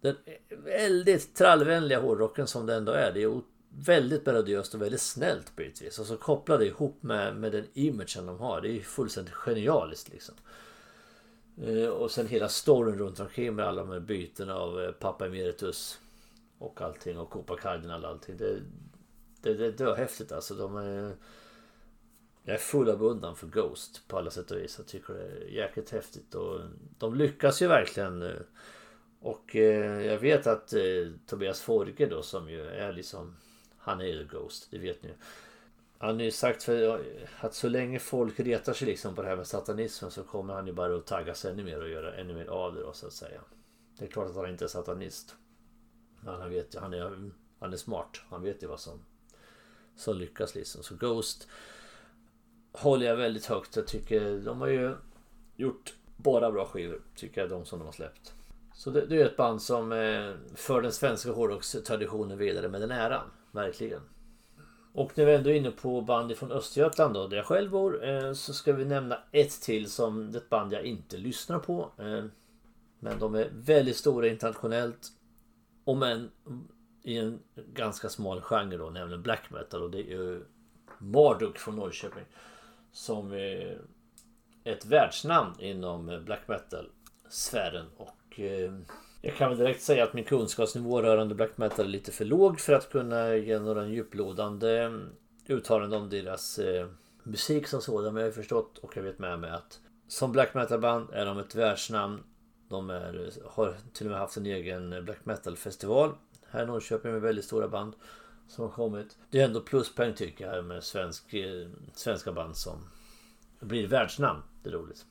[0.00, 0.16] den
[0.64, 3.12] väldigt trallvänliga hårdrocken som det ändå är.
[3.12, 5.98] Det är väldigt melodiöst och väldigt snällt bitvis.
[5.98, 8.60] Och så koppla det ihop med, med den imagen de har.
[8.60, 10.34] Det är fullständigt genialiskt liksom.
[11.62, 15.26] Eh, och sen hela storyn runt omkring med alla de här bytena av eh, pappa
[15.26, 16.00] emeritus.
[16.58, 18.36] Och allting och Copa Cardinal och allting.
[18.36, 18.60] Det,
[19.40, 20.54] det, det, det är häftigt alltså.
[20.54, 21.16] De är,
[22.42, 24.78] jag är full av undan för Ghost på alla sätt och vis.
[24.78, 26.34] Jag tycker det är jäkligt häftigt.
[26.34, 26.60] Och
[26.98, 28.32] de lyckas ju verkligen.
[29.20, 30.74] Och eh, jag vet att
[31.26, 33.36] Tobias Forge då som ju är liksom
[33.78, 35.10] Han är ju Ghost, det vet ni.
[35.98, 37.04] Han har ju sagt för
[37.40, 40.66] att så länge folk retar sig liksom på det här med satanismen så kommer han
[40.66, 43.06] ju bara att tagga sig ännu mer och göra ännu mer av det då så
[43.06, 43.40] att säga.
[43.98, 45.34] Det är klart att han inte är satanist.
[46.20, 48.20] Men han vet han är, han är smart.
[48.28, 49.04] Han vet ju vad som,
[49.96, 50.82] som lyckas liksom.
[50.82, 51.48] Så Ghost
[52.72, 53.76] håller jag väldigt högt.
[53.76, 54.94] Jag tycker de har ju
[55.56, 57.00] gjort bara bra skivor.
[57.14, 58.34] Tycker jag de som de har släppt.
[58.74, 62.90] Så det, det är ett band som eh, för den svenska hårdrockstraditionen vidare med den
[62.90, 63.30] äran.
[63.50, 64.00] Verkligen.
[64.96, 68.04] Och när vi ändå är inne på band från Östergötland då, där jag själv bor,
[68.04, 71.90] eh, så ska vi nämna ett till som det band jag inte lyssnar på.
[71.98, 72.24] Eh,
[72.98, 75.08] men de är väldigt stora internationellt.
[75.84, 76.30] Om än
[77.02, 79.82] i en ganska smal genre då, nämligen black metal.
[79.82, 80.44] Och det är ju
[80.98, 82.24] Marduk från Norrköping.
[82.92, 83.80] Som är
[84.64, 87.86] ett världsnamn inom black metal-sfären.
[87.96, 88.72] Och eh,
[89.20, 92.60] jag kan väl direkt säga att min kunskapsnivå rörande black metal är lite för låg
[92.60, 95.00] för att kunna ge några djuplodande
[95.46, 96.86] uttalanden om deras eh,
[97.22, 98.14] musik som sådan.
[98.14, 101.26] Men jag har förstått och jag vet med mig att som black metal band är
[101.26, 102.22] de ett världsnamn.
[102.68, 106.12] De är, har till och med haft en egen black metal festival
[106.50, 107.94] här i Norrköping med väldigt stora band
[108.48, 109.16] som har kommit.
[109.30, 112.78] Det är ändå pluspoäng tycker jag med svensk, eh, svenska band som
[113.60, 114.42] blir världsnamn.
[114.62, 115.06] Det är roligt.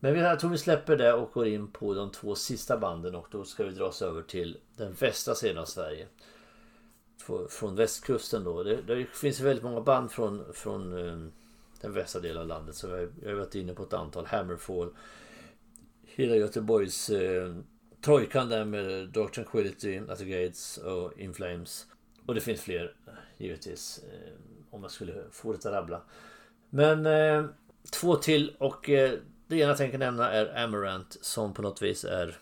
[0.00, 3.28] Men jag tror vi släpper det och går in på de två sista banden och
[3.30, 6.06] då ska vi dra oss över till den västra sidan av Sverige.
[7.48, 8.62] Från västkusten då.
[8.62, 11.28] Det, det finns väldigt många band från, från eh,
[11.80, 12.74] den västra delen av landet.
[12.74, 14.26] Så jag, jag har varit inne på ett antal.
[14.26, 14.90] Hammerfall.
[16.06, 17.54] Hela Göteborgs eh,
[18.00, 21.86] trojkan där med Dark Tranquility, At the Gates och In Flames.
[22.26, 22.94] Och det finns fler
[23.38, 24.04] givetvis.
[24.12, 24.32] Eh,
[24.70, 26.02] om jag skulle få det att rabbla.
[26.70, 27.44] Men eh,
[27.90, 32.04] två till och eh, det ena jag tänker nämna är Amarant som på något vis
[32.04, 32.38] är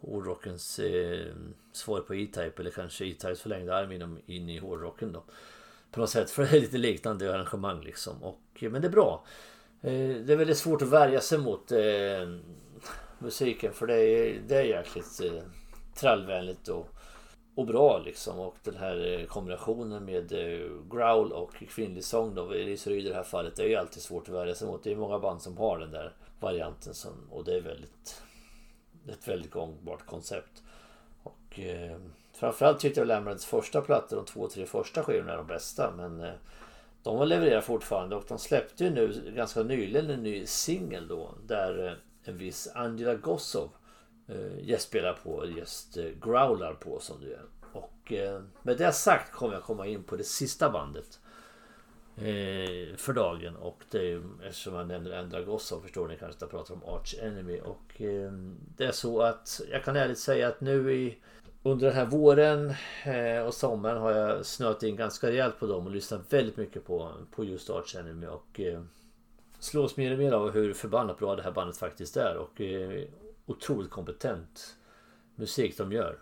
[0.00, 1.26] hårdrockens eh,
[1.72, 5.24] svar på E-Type eller kanske E-Types förlängda arm inom, in i hårdrocken då.
[5.90, 8.22] På något sätt för det är lite liknande arrangemang liksom.
[8.22, 9.24] Och, eh, men det är bra.
[9.82, 12.38] Eh, det är väldigt svårt att värja sig mot eh,
[13.18, 15.42] musiken för det är, det är jäkligt eh,
[15.94, 16.97] trallvänligt och,
[17.58, 18.38] och bra liksom.
[18.38, 23.08] Och den här eh, kombinationen med eh, growl och kvinnlig sång då, Elis Ryd i
[23.08, 24.84] det här fallet, det är ju alltid svårt att värja sig mot.
[24.84, 28.22] Det är många band som har den där varianten som, och det är väldigt
[29.08, 30.62] ett väldigt gångbart koncept.
[31.22, 31.96] Och eh,
[32.32, 35.92] framförallt tyckte jag Lambreds första plattor, de två, tre första skivorna är de bästa.
[35.96, 36.34] Men eh,
[37.02, 41.86] de levererar fortfarande och de släppte ju nu ganska nyligen en ny singel då där
[41.86, 41.92] eh,
[42.30, 43.68] en viss Angela Gossov
[44.28, 47.42] Eh, gästspelar på, just eh, growlar på som du är.
[47.72, 51.20] Och eh, med det sagt kommer jag komma in på det sista bandet.
[52.16, 56.40] Eh, för dagen och det är eftersom jag nämner Endra Gossov förstår ni kanske att
[56.40, 58.32] jag pratar om Arch Enemy och eh,
[58.76, 61.18] det är så att jag kan ärligt säga att nu i
[61.62, 65.86] under den här våren eh, och sommaren har jag snöat in ganska rejält på dem
[65.86, 68.82] och lyssnat väldigt mycket på, på just Arch Enemy och eh,
[69.58, 73.04] slås mer och mer av hur förbannat bra det här bandet faktiskt är och eh,
[73.48, 74.76] otroligt kompetent
[75.34, 76.18] musik de gör.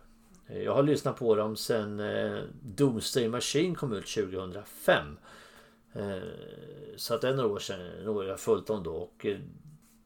[0.46, 5.18] Eh, jag har lyssnat på dem sedan eh, Doomsday Machine kom ut 2005.
[5.92, 6.16] Eh,
[6.96, 9.26] så att det är några år sedan några jag har följt dem då och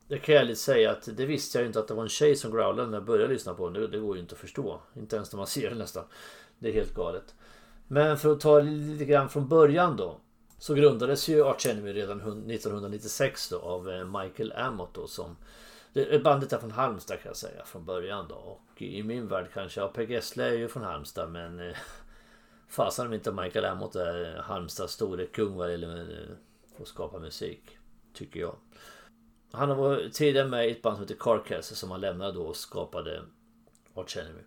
[0.08, 2.36] det kan jag ärligt säga att det visste jag inte att det var en tjej
[2.36, 3.90] som growlade när jag började lyssna på den.
[3.90, 4.80] Det, går ju inte att förstå.
[4.94, 6.04] Inte ens när man ser den nästan.
[6.58, 7.34] Det är helt galet.
[7.88, 10.20] Men för att ta lite grann från början då.
[10.58, 13.84] Så grundades ju Arch Enemy redan 1996 då av
[14.22, 15.36] Michael Amott då som
[16.24, 18.34] Bandet är från Halmstad kan jag säga från början då.
[18.34, 21.76] Och i min värld kanske, ja Per Gessle är ju från Halmstad men eh,
[22.68, 27.78] Fasen om inte Michael Amott är Halmstads store kung vad gäller eh, att skapa musik.
[28.14, 28.56] Tycker jag.
[29.52, 32.42] Han har varit tidigare med i ett band som heter Carcass som han lämnade då
[32.42, 33.22] och skapade
[33.94, 34.40] Arch Enemy.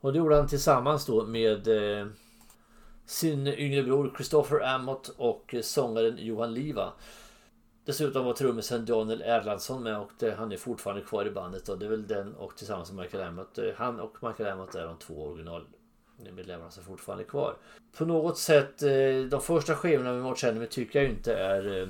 [0.00, 2.06] Och det gjorde han tillsammans då med eh,
[3.06, 6.92] sin yngre bror Christopher Amott och eh, sångaren Johan Liva.
[7.88, 11.78] Dessutom var trummisen Daniel Erlandsson med och det, han är fortfarande kvar i bandet och
[11.78, 13.58] det är väl den och tillsammans med Michael Amott.
[13.58, 17.56] Eh, han och Michael Amott är de två originalmedlemmarna som fortfarande är kvar.
[17.98, 18.90] På något sätt, eh,
[19.30, 21.88] de första skivorna med Mort Enemy tycker jag inte är eh,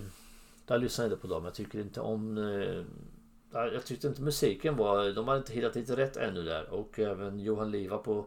[0.66, 1.44] jag lyssnade inte på dem.
[1.44, 2.37] Jag tycker inte om...
[3.52, 5.11] Jag tyckte inte musiken var...
[5.11, 6.70] De hade inte hittat lite rätt ännu där.
[6.70, 8.26] Och även Johan Liva på,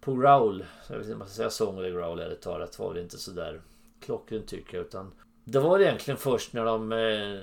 [0.00, 0.64] på Growl.
[0.88, 3.18] Jag vet inte om man ska säga sång eller Growl eller talat var det inte
[3.18, 3.60] sådär
[4.00, 4.86] klockrent tycker jag.
[4.86, 5.12] Utan
[5.44, 7.40] det var egentligen först när de, eh,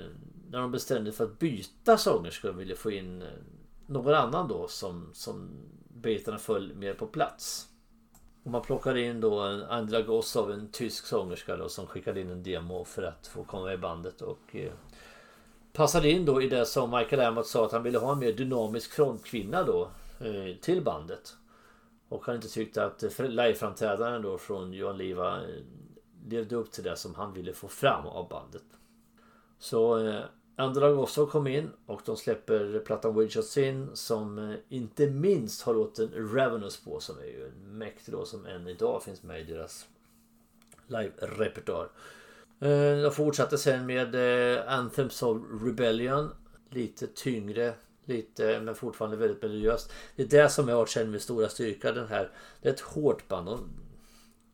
[0.50, 3.28] när de bestämde för att byta sångerska och ville få in eh,
[3.86, 5.50] någon annan då som, som
[5.88, 7.66] bitarna föll mer på plats.
[8.42, 12.30] Och man plockade in då en Andra Gossov, en tysk sångerska då, som skickade in
[12.30, 14.22] en demo för att få komma med i bandet.
[14.22, 14.72] Och eh,
[15.72, 18.32] passade in då i det som Michael Amott sa att han ville ha en mer
[18.32, 21.36] dynamisk frontkvinna då eh, till bandet.
[22.08, 25.62] Och han inte tyckte att eh, liveframträdaren då från Johan Liva eh,
[26.30, 28.64] levde upp till det som han ville få fram av bandet.
[29.58, 30.24] Så eh,
[30.60, 35.62] Underdog också kom in och de släpper plattan Wage of Sin som eh, inte minst
[35.62, 39.40] har låten Ravenous på som är ju en mäktig låt som än idag finns med
[39.40, 39.88] i deras
[40.86, 41.88] live-repertoar.
[42.60, 46.30] Eh, de fortsatte sen med eh, Anthems of Rebellion.
[46.70, 49.92] Lite tyngre, lite men fortfarande väldigt melodiöst.
[50.16, 51.92] Det är det som jag känner med stora styrka.
[51.92, 52.30] Den här,
[52.62, 53.48] det är ett hårt band.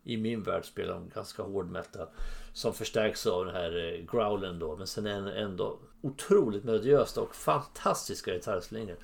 [0.07, 2.07] I min värld spelar de ganska hård metal.
[2.53, 4.77] Som förstärks av den här eh, growlen då.
[4.77, 8.97] Men sen är ändå otroligt melodiöst och fantastiska gitarrslingor.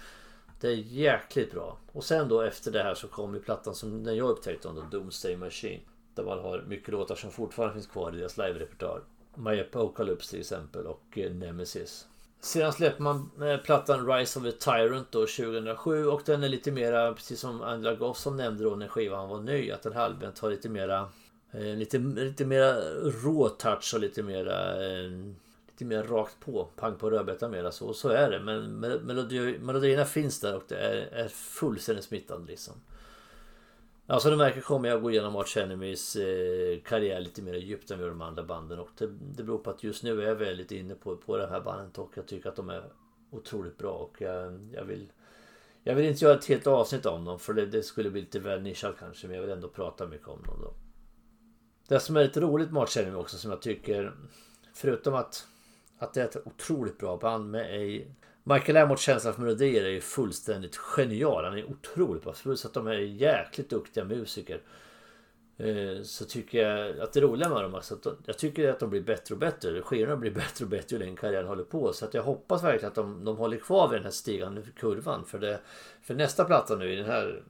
[0.61, 1.79] Det är jäkligt bra.
[1.93, 4.91] Och sen då efter det här så kom ju plattan som när jag upptäckte den,
[4.91, 5.81] Doomsday Machine.
[6.15, 9.01] Där man har mycket låtar som fortfarande finns kvar i deras live-repertoar.
[9.35, 12.07] My Apocalypse till exempel och eh, Nemesis.
[12.45, 16.73] Sedan släpper man eh, plattan Rise of the Tyrant då 2007 och den är lite
[16.73, 20.05] mera, precis som Angela Gossom som nämnde då när skivan var ny, att den här
[20.05, 21.09] albumet har lite mera
[21.53, 22.75] eh, lite, lite mera
[23.25, 25.11] rå touch och lite mera eh,
[25.67, 28.41] lite mer rakt på, pang på rödbetan mera så, så är det.
[28.41, 32.75] Men melodi, melodierna finns där och det är, är fullständigt smittande liksom.
[34.13, 37.99] Alltså du märker kommer jag gå igenom Arch Enemies eh, karriär lite mer djupt än
[37.99, 38.79] vi de andra banden.
[38.79, 41.47] Och det, det beror på att just nu är jag väldigt inne på, på det
[41.47, 42.85] här bandet och jag tycker att de är
[43.31, 43.93] otroligt bra.
[43.93, 45.13] Och jag, jag vill
[45.83, 48.39] jag vill inte göra ett helt avsnitt om dem för det, det skulle bli lite
[48.39, 49.27] väl nischat kanske.
[49.27, 50.75] Men jag vill ändå prata mycket om dem då.
[51.89, 54.13] Det som är lite roligt med Arch Enemy också som jag tycker
[54.75, 55.47] Förutom att
[55.99, 58.07] Att det är ett otroligt bra band med är
[58.45, 61.45] Michael Amorts känsla för melodier är ju fullständigt genial.
[61.45, 62.33] Han är otroligt bra.
[62.33, 64.61] Förutom att de är jäkligt duktiga musiker.
[65.57, 68.91] Eh, så tycker jag att det roliga med dem också, att jag tycker att de
[68.91, 69.83] blir bättre och bättre.
[69.83, 71.93] Skivorna blir bättre och bättre ju längre karriären håller på.
[71.93, 75.25] Så att jag hoppas verkligen att de, de håller kvar vid den här stigande kurvan.
[75.25, 75.61] För, det,
[76.03, 77.43] för nästa platta nu i den här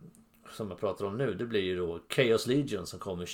[0.50, 1.34] som jag pratar om nu.
[1.34, 3.26] Det blir ju då Chaos Legion som kommer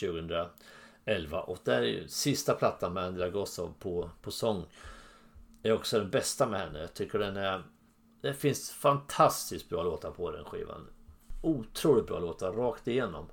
[1.04, 1.40] 2011.
[1.40, 4.64] Och det är ju sista plattan med Andra Gossov på, på sång
[5.62, 6.80] är också den bästa med henne.
[6.80, 7.62] Jag tycker den är...
[8.20, 10.86] Det finns fantastiskt bra låtar på den skivan.
[11.42, 13.26] Otroligt bra låtar rakt igenom.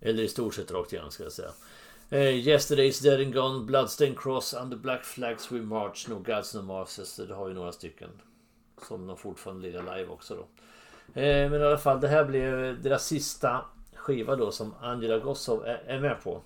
[0.00, 1.50] Eller i stort sett rakt igenom ska jag säga.
[2.10, 6.62] Eh, Yesterday's Dead and Gone, Bloodstained Cross, Under Black Flags We March, No Gods No
[6.62, 7.16] Marses.
[7.16, 8.10] Det har ju några stycken.
[8.88, 10.42] Som de fortfarande lirar live också då.
[11.20, 13.64] Eh, men i alla fall, det här blev deras sista
[13.94, 16.42] skiva då som Angela Gossow är, är med på.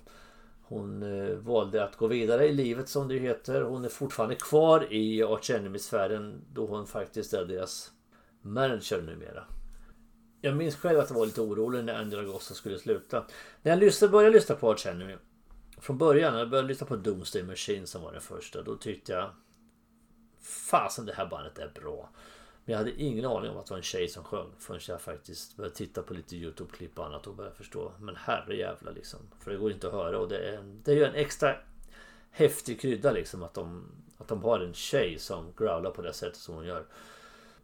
[0.69, 3.61] Hon eh, valde att gå vidare i livet som det heter.
[3.61, 7.91] Hon är fortfarande kvar i Arch Enemy-sfären då hon faktiskt är deras
[8.41, 9.43] manager numera.
[10.41, 13.25] Jag minns själv att jag var lite orolig när Angela Gossa skulle sluta.
[13.61, 15.15] När jag lyssnade, började lyssna på Arch Enemy.
[15.77, 18.61] Från början när jag började lyssna på Doomsday Machine som var den första.
[18.61, 19.29] Då tyckte jag
[20.41, 22.09] Fasen det här bandet är bra.
[22.67, 25.01] Men jag hade ingen aning om att det var en tjej som sjöng förrän jag
[25.01, 27.91] faktiskt började titta på lite Youtube-klipp och annat och började förstå.
[27.99, 29.19] Men herrejävlar liksom.
[29.39, 31.55] För det går inte att höra och det är, det är ju en extra
[32.31, 36.37] häftig krydda liksom att de, att de har en tjej som growlar på det sättet
[36.37, 36.85] som hon gör.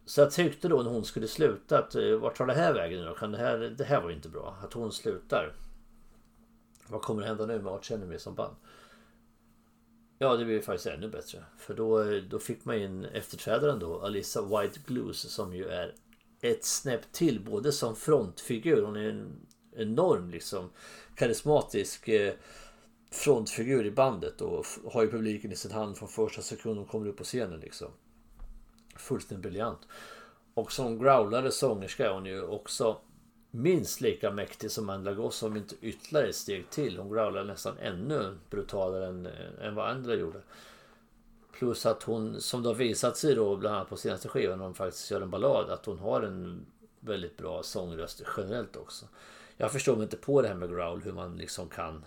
[0.04, 3.00] Så jag tyckte då när hon skulle sluta att eh, vart tar det här vägen
[3.00, 3.14] nu då?
[3.14, 4.56] Kan det, här, det här var inte bra.
[4.62, 5.52] Att hon slutar.
[6.88, 8.56] Vad kommer att hända nu med Art Enemy som band?
[10.18, 11.44] Ja, det blev faktiskt ännu bättre.
[11.58, 15.94] För då, då fick man in efterträdaren då, Alissa White Glues, som ju är
[16.40, 19.46] ett snäpp till, både som frontfigur, hon är en
[19.76, 20.70] enorm liksom
[21.14, 22.34] karismatisk eh,
[23.10, 27.06] frontfigur i bandet och har ju publiken i sin hand från första sekunden hon kommer
[27.06, 27.88] upp på scenen liksom.
[28.96, 29.80] Fullständigt briljant.
[30.54, 33.00] Och som growlare sångerska är hon ju också
[33.54, 36.98] minst lika mäktig som Angela Goss om inte ytterligare ett steg till.
[36.98, 40.40] Hon growlar nästan ännu brutalare än, eh, än vad andra gjorde.
[41.52, 44.64] Plus att hon, som det har visat sig då bland annat på senaste skivan när
[44.64, 46.66] hon faktiskt gör en ballad, att hon har en
[47.00, 49.06] väldigt bra sångröst generellt också.
[49.56, 52.04] Jag förstår mig inte på det här med growl, hur man liksom kan,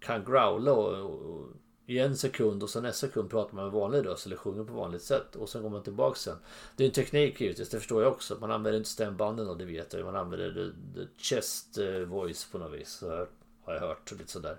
[0.00, 1.46] kan growla och, och
[1.88, 4.72] i en sekund och sen nästa sekund pratar man med vanlig röst eller sjunger på
[4.72, 6.36] vanligt sätt och sen går man tillbaka sen.
[6.76, 8.36] Det är en teknik givetvis, det förstår jag också.
[8.40, 10.04] Man använder inte stämbanden och det vet jag.
[10.04, 12.88] Man använder the, the chest eh, voice på något vis.
[12.88, 13.26] Så
[13.64, 14.56] har jag hört lite sådär.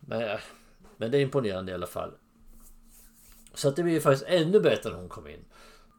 [0.00, 0.40] Men, eh,
[0.96, 2.10] men det är imponerande i alla fall.
[3.54, 5.44] Så att det blir ju faktiskt ännu bättre när hon kom in.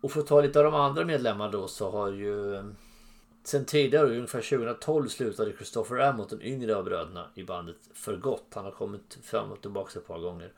[0.02, 2.63] Och för att ta lite av de andra medlemmarna då så har ju eh,
[3.43, 8.47] Sen tidigare, ungefär 2012, slutade Christopher Amott, den yngre av bröderna i bandet, för gott.
[8.54, 10.54] Han har kommit fram och tillbaka ett par gånger.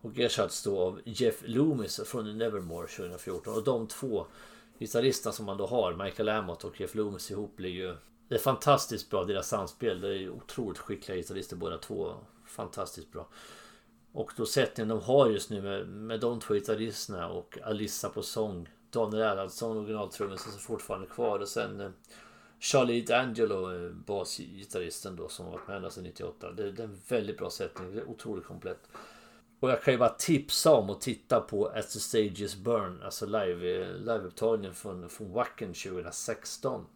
[0.00, 3.54] Och ersatts då av Jeff Loomis från Nevermore 2014.
[3.54, 4.26] Och de två
[4.78, 7.96] gitarristerna som man då har, Michael Amott och Jeff Loomis ihop, blir ju...
[8.28, 10.00] Det är fantastiskt bra, deras samspel.
[10.00, 12.14] Det är otroligt skickliga gitarrister båda två.
[12.46, 13.28] Fantastiskt bra.
[14.12, 18.22] Och då sättningen de har just nu med, med de två gitarristerna och Alissa på
[18.22, 21.38] sång Daniel Erlandsson, originaltrummisen, som fortfarande är kvar.
[21.38, 21.90] Och sen eh,
[22.58, 26.52] Charlie D'Angelo, eh, basgitarristen då, som har varit med ända sedan 98.
[26.52, 27.94] Det, det är en väldigt bra sättning.
[27.94, 28.88] Det är otroligt komplett.
[29.60, 33.26] Och jag kan ju bara tipsa om att titta på As the Stages Burn, alltså
[33.26, 36.86] live, eh, liveupptagningen från, från Wacken 2016.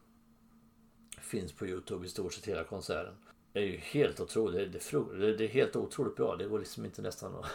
[1.20, 3.14] Finns på Youtube i stort sett hela konserten.
[3.52, 4.72] Det är ju helt otroligt.
[4.72, 6.36] Det är, det är helt otroligt bra.
[6.36, 7.46] Det går liksom inte nästan att,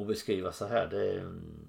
[0.00, 0.86] att beskriva så här.
[0.86, 1.66] Det är, mm,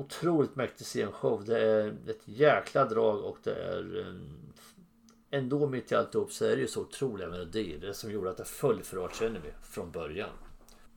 [0.00, 1.44] otroligt mäktig scenshow.
[1.44, 4.14] Det är ett jäkla drag och det är eh,
[5.30, 7.78] ändå mitt i alltihop så är det ju så otroliga melodier.
[7.78, 10.30] Det som gjorde att det föll för Arch Enemy från början.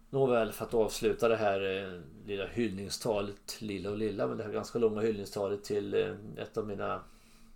[0.10, 4.52] Nåväl, för att avsluta det här eh, lilla hyllningstalet, lilla och lilla, men det här
[4.52, 7.02] ganska långa hyllningstalet till eh, ett av mina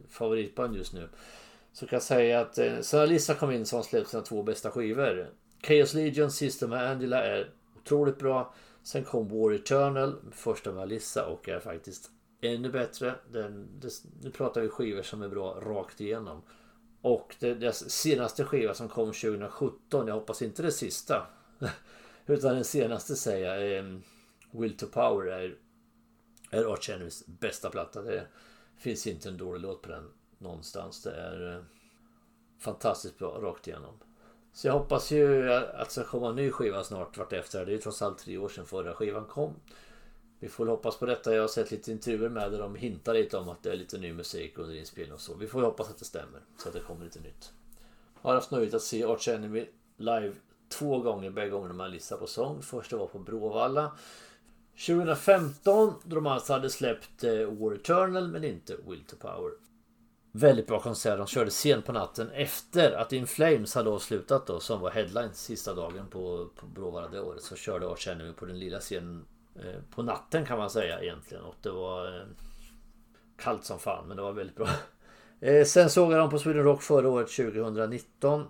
[0.09, 1.09] favoritband just nu.
[1.73, 4.23] Så kan jag säga att eh, sen Alissa kom in så har hon släppt sina
[4.23, 5.29] två bästa skivor.
[5.63, 8.53] Chaos Legion, System med Angela är otroligt bra.
[8.87, 12.11] Sen kom War Eternal, första med Alissa och är faktiskt
[12.41, 13.15] ännu bättre.
[13.31, 13.89] Den, det,
[14.21, 16.41] nu pratar vi skivor som är bra rakt igenom.
[17.01, 21.27] Och det, senaste skiva som kom 2017, jag hoppas inte det sista.
[22.25, 24.03] utan den senaste säger jag, um,
[24.51, 25.57] Will to Power är,
[26.51, 28.01] är Arch Enemies bästa platta.
[28.01, 28.27] Det
[28.77, 31.03] finns inte en dålig låt på den någonstans.
[31.03, 31.55] Det är...
[31.55, 31.63] Eh,
[32.59, 33.99] fantastiskt bra rakt igenom.
[34.57, 37.65] Så jag hoppas ju att det ska komma en ny skiva snart vartefter.
[37.65, 39.53] Det är ju trots allt tre år sedan förra skivan kom.
[40.39, 41.33] Vi får hoppas på detta.
[41.33, 43.97] Jag har sett lite intervjuer med där de hintar lite om att det är lite
[43.97, 45.35] ny musik under inspelning och så.
[45.35, 46.41] Vi får hoppas att det stämmer.
[46.57, 47.51] Så att det kommer lite nytt.
[48.21, 49.65] Jag har haft nöjet att se Arch Enemy
[49.97, 50.33] live
[50.69, 51.29] två gånger.
[51.29, 52.61] Bägge gångerna med Alissa på sång.
[52.61, 53.91] Första var på Bråvalla.
[54.87, 59.51] 2015 då de alltså hade släppt eh, War Eternal men inte Will to Power.
[60.39, 61.17] Väldigt bra konsert.
[61.17, 65.33] De körde sent på natten efter att In Flames hade avslutat då som var headline
[65.33, 67.41] sista dagen på, på Bråvalla det året.
[67.41, 69.25] Så körde Arch Enemy på den lilla scenen
[69.55, 71.43] eh, på natten kan man säga egentligen.
[71.43, 72.25] Och det var eh,
[73.37, 74.69] kallt som fan men det var väldigt bra.
[75.39, 78.43] Eh, sen såg jag dem på Sweden Rock förra året 2019.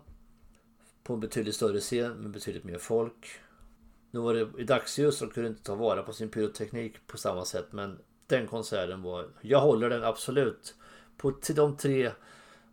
[1.03, 3.39] På en betydligt större scen med betydligt mer folk.
[4.11, 7.45] Nu var det i dagsljus och kunde inte ta vara på sin pyroteknik på samma
[7.45, 7.67] sätt.
[7.71, 9.25] Men den konserten var...
[9.41, 10.75] Jag håller den absolut.
[11.17, 12.11] På, till de tre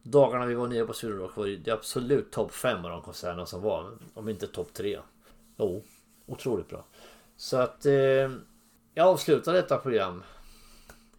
[0.02, 3.46] dagarna vi var nere på Sweden Rock var det absolut topp fem av de konserterna
[3.46, 3.98] som var.
[4.14, 5.00] Om inte topp tre.
[5.56, 5.84] Jo,
[6.26, 6.84] otroligt bra.
[7.36, 7.86] Så att...
[7.86, 8.30] Eh,
[8.96, 10.22] jag avslutar detta program.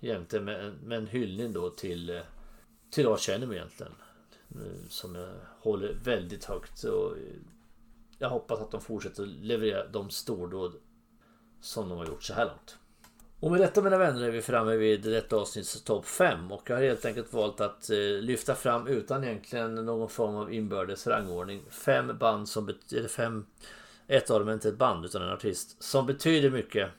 [0.01, 2.09] Egentligen med, med en hyllning då till...
[2.09, 2.21] Eh,
[2.89, 3.93] till Lars mig egentligen.
[4.49, 6.83] Eh, som jag håller väldigt högt.
[6.83, 7.23] Och eh,
[8.17, 10.75] jag hoppas att de fortsätter leverera de stordåd
[11.61, 12.77] som de har gjort så här långt.
[13.45, 16.75] Och med detta mina vänner är vi framme vid detta avsnitts topp 5 och jag
[16.75, 21.63] har helt enkelt valt att eh, lyfta fram utan egentligen någon form av inbördes rangordning
[21.69, 23.45] fem band som betyder fem
[24.07, 26.89] ett av dem är inte ett band utan en artist som betyder mycket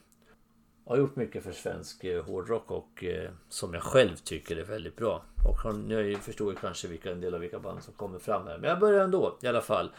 [0.86, 4.96] har gjort mycket för svensk eh, hårdrock och eh, som jag själv tycker är väldigt
[4.96, 5.24] bra.
[5.44, 8.58] Och ni förstår ju kanske vilka, en del av vilka band som kommer fram här.
[8.58, 9.90] Men jag börjar ändå i alla fall.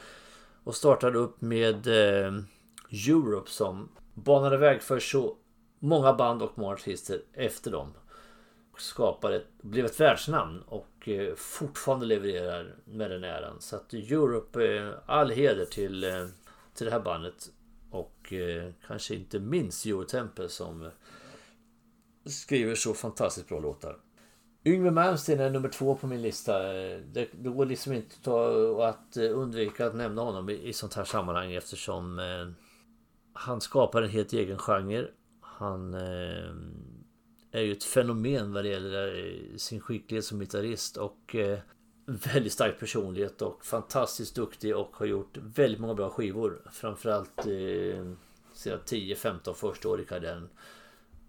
[0.63, 2.33] Och startade upp med eh,
[3.07, 5.37] Europe som banade väg för så
[5.79, 7.93] många band och många artister efter dem.
[8.77, 13.61] Skapade, blev ett världsnamn och eh, fortfarande levererar med den äran.
[13.61, 16.27] Så att Europe, eh, all heder till, eh,
[16.73, 17.49] till det här bandet.
[17.91, 20.91] Och eh, kanske inte minst Eurotemple som eh,
[22.25, 23.97] skriver så fantastiskt bra låtar.
[24.65, 26.59] Yngve Malmsteen är nummer två på min lista.
[26.63, 30.73] Det, det går liksom inte att, ta, att eh, undvika att nämna honom i, i
[30.73, 32.47] sånt här sammanhang eftersom eh,
[33.33, 35.07] han skapar en helt egen genre.
[35.59, 36.51] Han eh,
[37.51, 41.59] är ju ett fenomen vad det gäller eh, sin skicklighet som gitarrist och eh,
[42.05, 46.61] väldigt stark personlighet och fantastiskt duktig och har gjort väldigt många bra skivor.
[46.71, 48.13] Framförallt eh,
[48.53, 50.49] sina 10-15 första år i karriären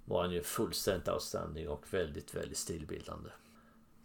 [0.05, 3.31] var han ju fullständigt outstanding och väldigt, väldigt stilbildande.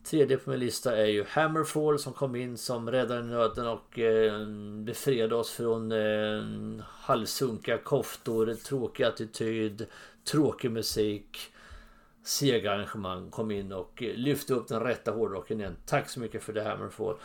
[0.03, 3.99] Tredje på min lista är ju Hammerfall som kom in som räddare i nöden och
[3.99, 4.47] eh,
[4.83, 6.43] befriade oss från eh,
[6.83, 9.85] halvsunkiga koftor, tråkig attityd,
[10.23, 11.37] tråkig musik,
[12.23, 13.29] sega arrangemang.
[13.29, 15.75] Kom in och eh, lyfte upp den rätta hårdrocken igen.
[15.85, 17.15] Tack så mycket för det Hammerfall.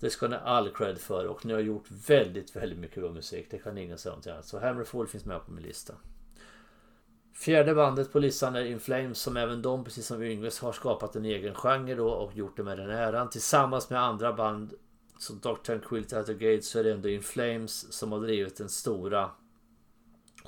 [0.00, 3.46] Det ska ni all cred för och ni har gjort väldigt, väldigt mycket bra musik.
[3.50, 4.46] Det kan ingen säga någonting annat.
[4.46, 5.94] Så Hammerfall finns med på min lista.
[7.34, 11.16] Fjärde bandet på listan är In Flames som även de, precis som Yngves, har skapat
[11.16, 13.30] en egen genre då och gjort det med den äran.
[13.30, 14.74] Tillsammans med andra band
[15.18, 15.54] som Dr.
[15.54, 19.30] Tranquility at the Gates så är det ändå In Flames som har drivit den stora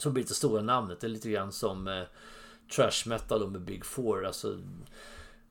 [0.03, 1.01] som blir det stora namnet.
[1.01, 2.03] Det är lite grann som eh,
[2.77, 4.27] Trash Metal med Big Four.
[4.27, 4.59] Alltså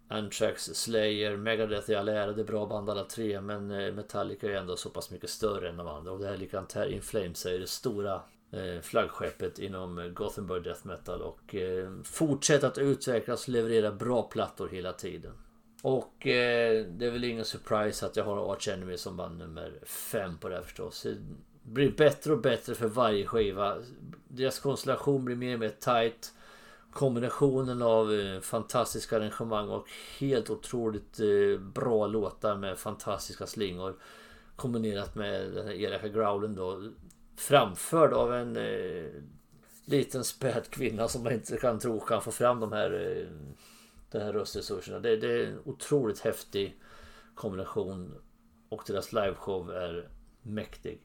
[0.07, 2.31] Anthrax, Slayer, Megadeth i all ära.
[2.31, 3.41] Det är bra band alla tre.
[3.41, 6.11] Men eh, Metallica är ändå så pass mycket större än de andra.
[6.11, 6.87] Och det här likadant här.
[6.87, 8.21] In Flames är det stora
[8.51, 11.89] Eh, flaggskeppet inom eh, Gothenburg Death Metal och eh,
[12.63, 15.33] att utvecklas och leverera bra plattor hela tiden.
[15.81, 19.79] Och eh, det är väl ingen surprise att jag har Arch Enemy som band nummer
[19.85, 21.05] fem på det här förstås.
[21.73, 23.77] Blir bättre och bättre för varje skiva.
[24.27, 26.33] Deras konstellation blir mer och mer tight.
[26.91, 29.87] Kombinationen av eh, fantastiska arrangemang och
[30.19, 33.95] helt otroligt eh, bra låtar med fantastiska slingor.
[34.55, 36.81] Kombinerat med den här elaka growlen då
[37.35, 39.11] framförd av en eh,
[39.85, 43.27] liten späd kvinna som man inte kan tro kan få fram de här, eh,
[44.11, 44.99] de här röstresurserna.
[44.99, 46.79] Det, det, är en otroligt häftig
[47.35, 48.15] kombination
[48.69, 50.09] och deras liveshow är
[50.41, 51.01] mäktig.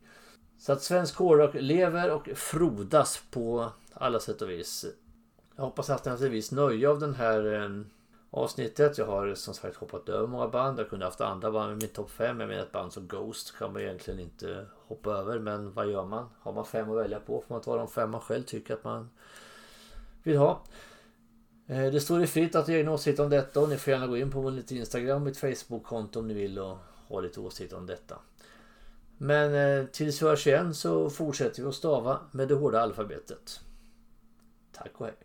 [0.59, 4.87] Så att svensk hårdrock lever och frodas på alla sätt och vis.
[5.57, 7.81] Jag hoppas att ni har haft en viss nöje av den här eh,
[8.31, 8.99] avsnittet.
[8.99, 10.79] Jag har som sagt hoppat över många band.
[10.79, 12.41] Jag kunde haft andra band med min topp 5.
[12.41, 15.39] Jag menar ett band som Ghost kan man egentligen inte hoppa över.
[15.39, 16.29] Men vad gör man?
[16.41, 18.85] Har man fem att välja på får man ta de fem man själv tycker att
[18.85, 19.11] man
[20.23, 20.63] vill ha.
[21.67, 24.07] Eh, det står er fritt att ha egna åsikter om detta och ni får gärna
[24.07, 26.77] gå in på mitt Instagram och mitt Facebook-konto om ni vill och
[27.09, 28.17] ha lite åsikter om detta.
[29.19, 33.61] Men eh, tills vi hörs igen så fortsätter vi att stava med det hårda alfabetet.
[34.73, 35.17] Tack och hej.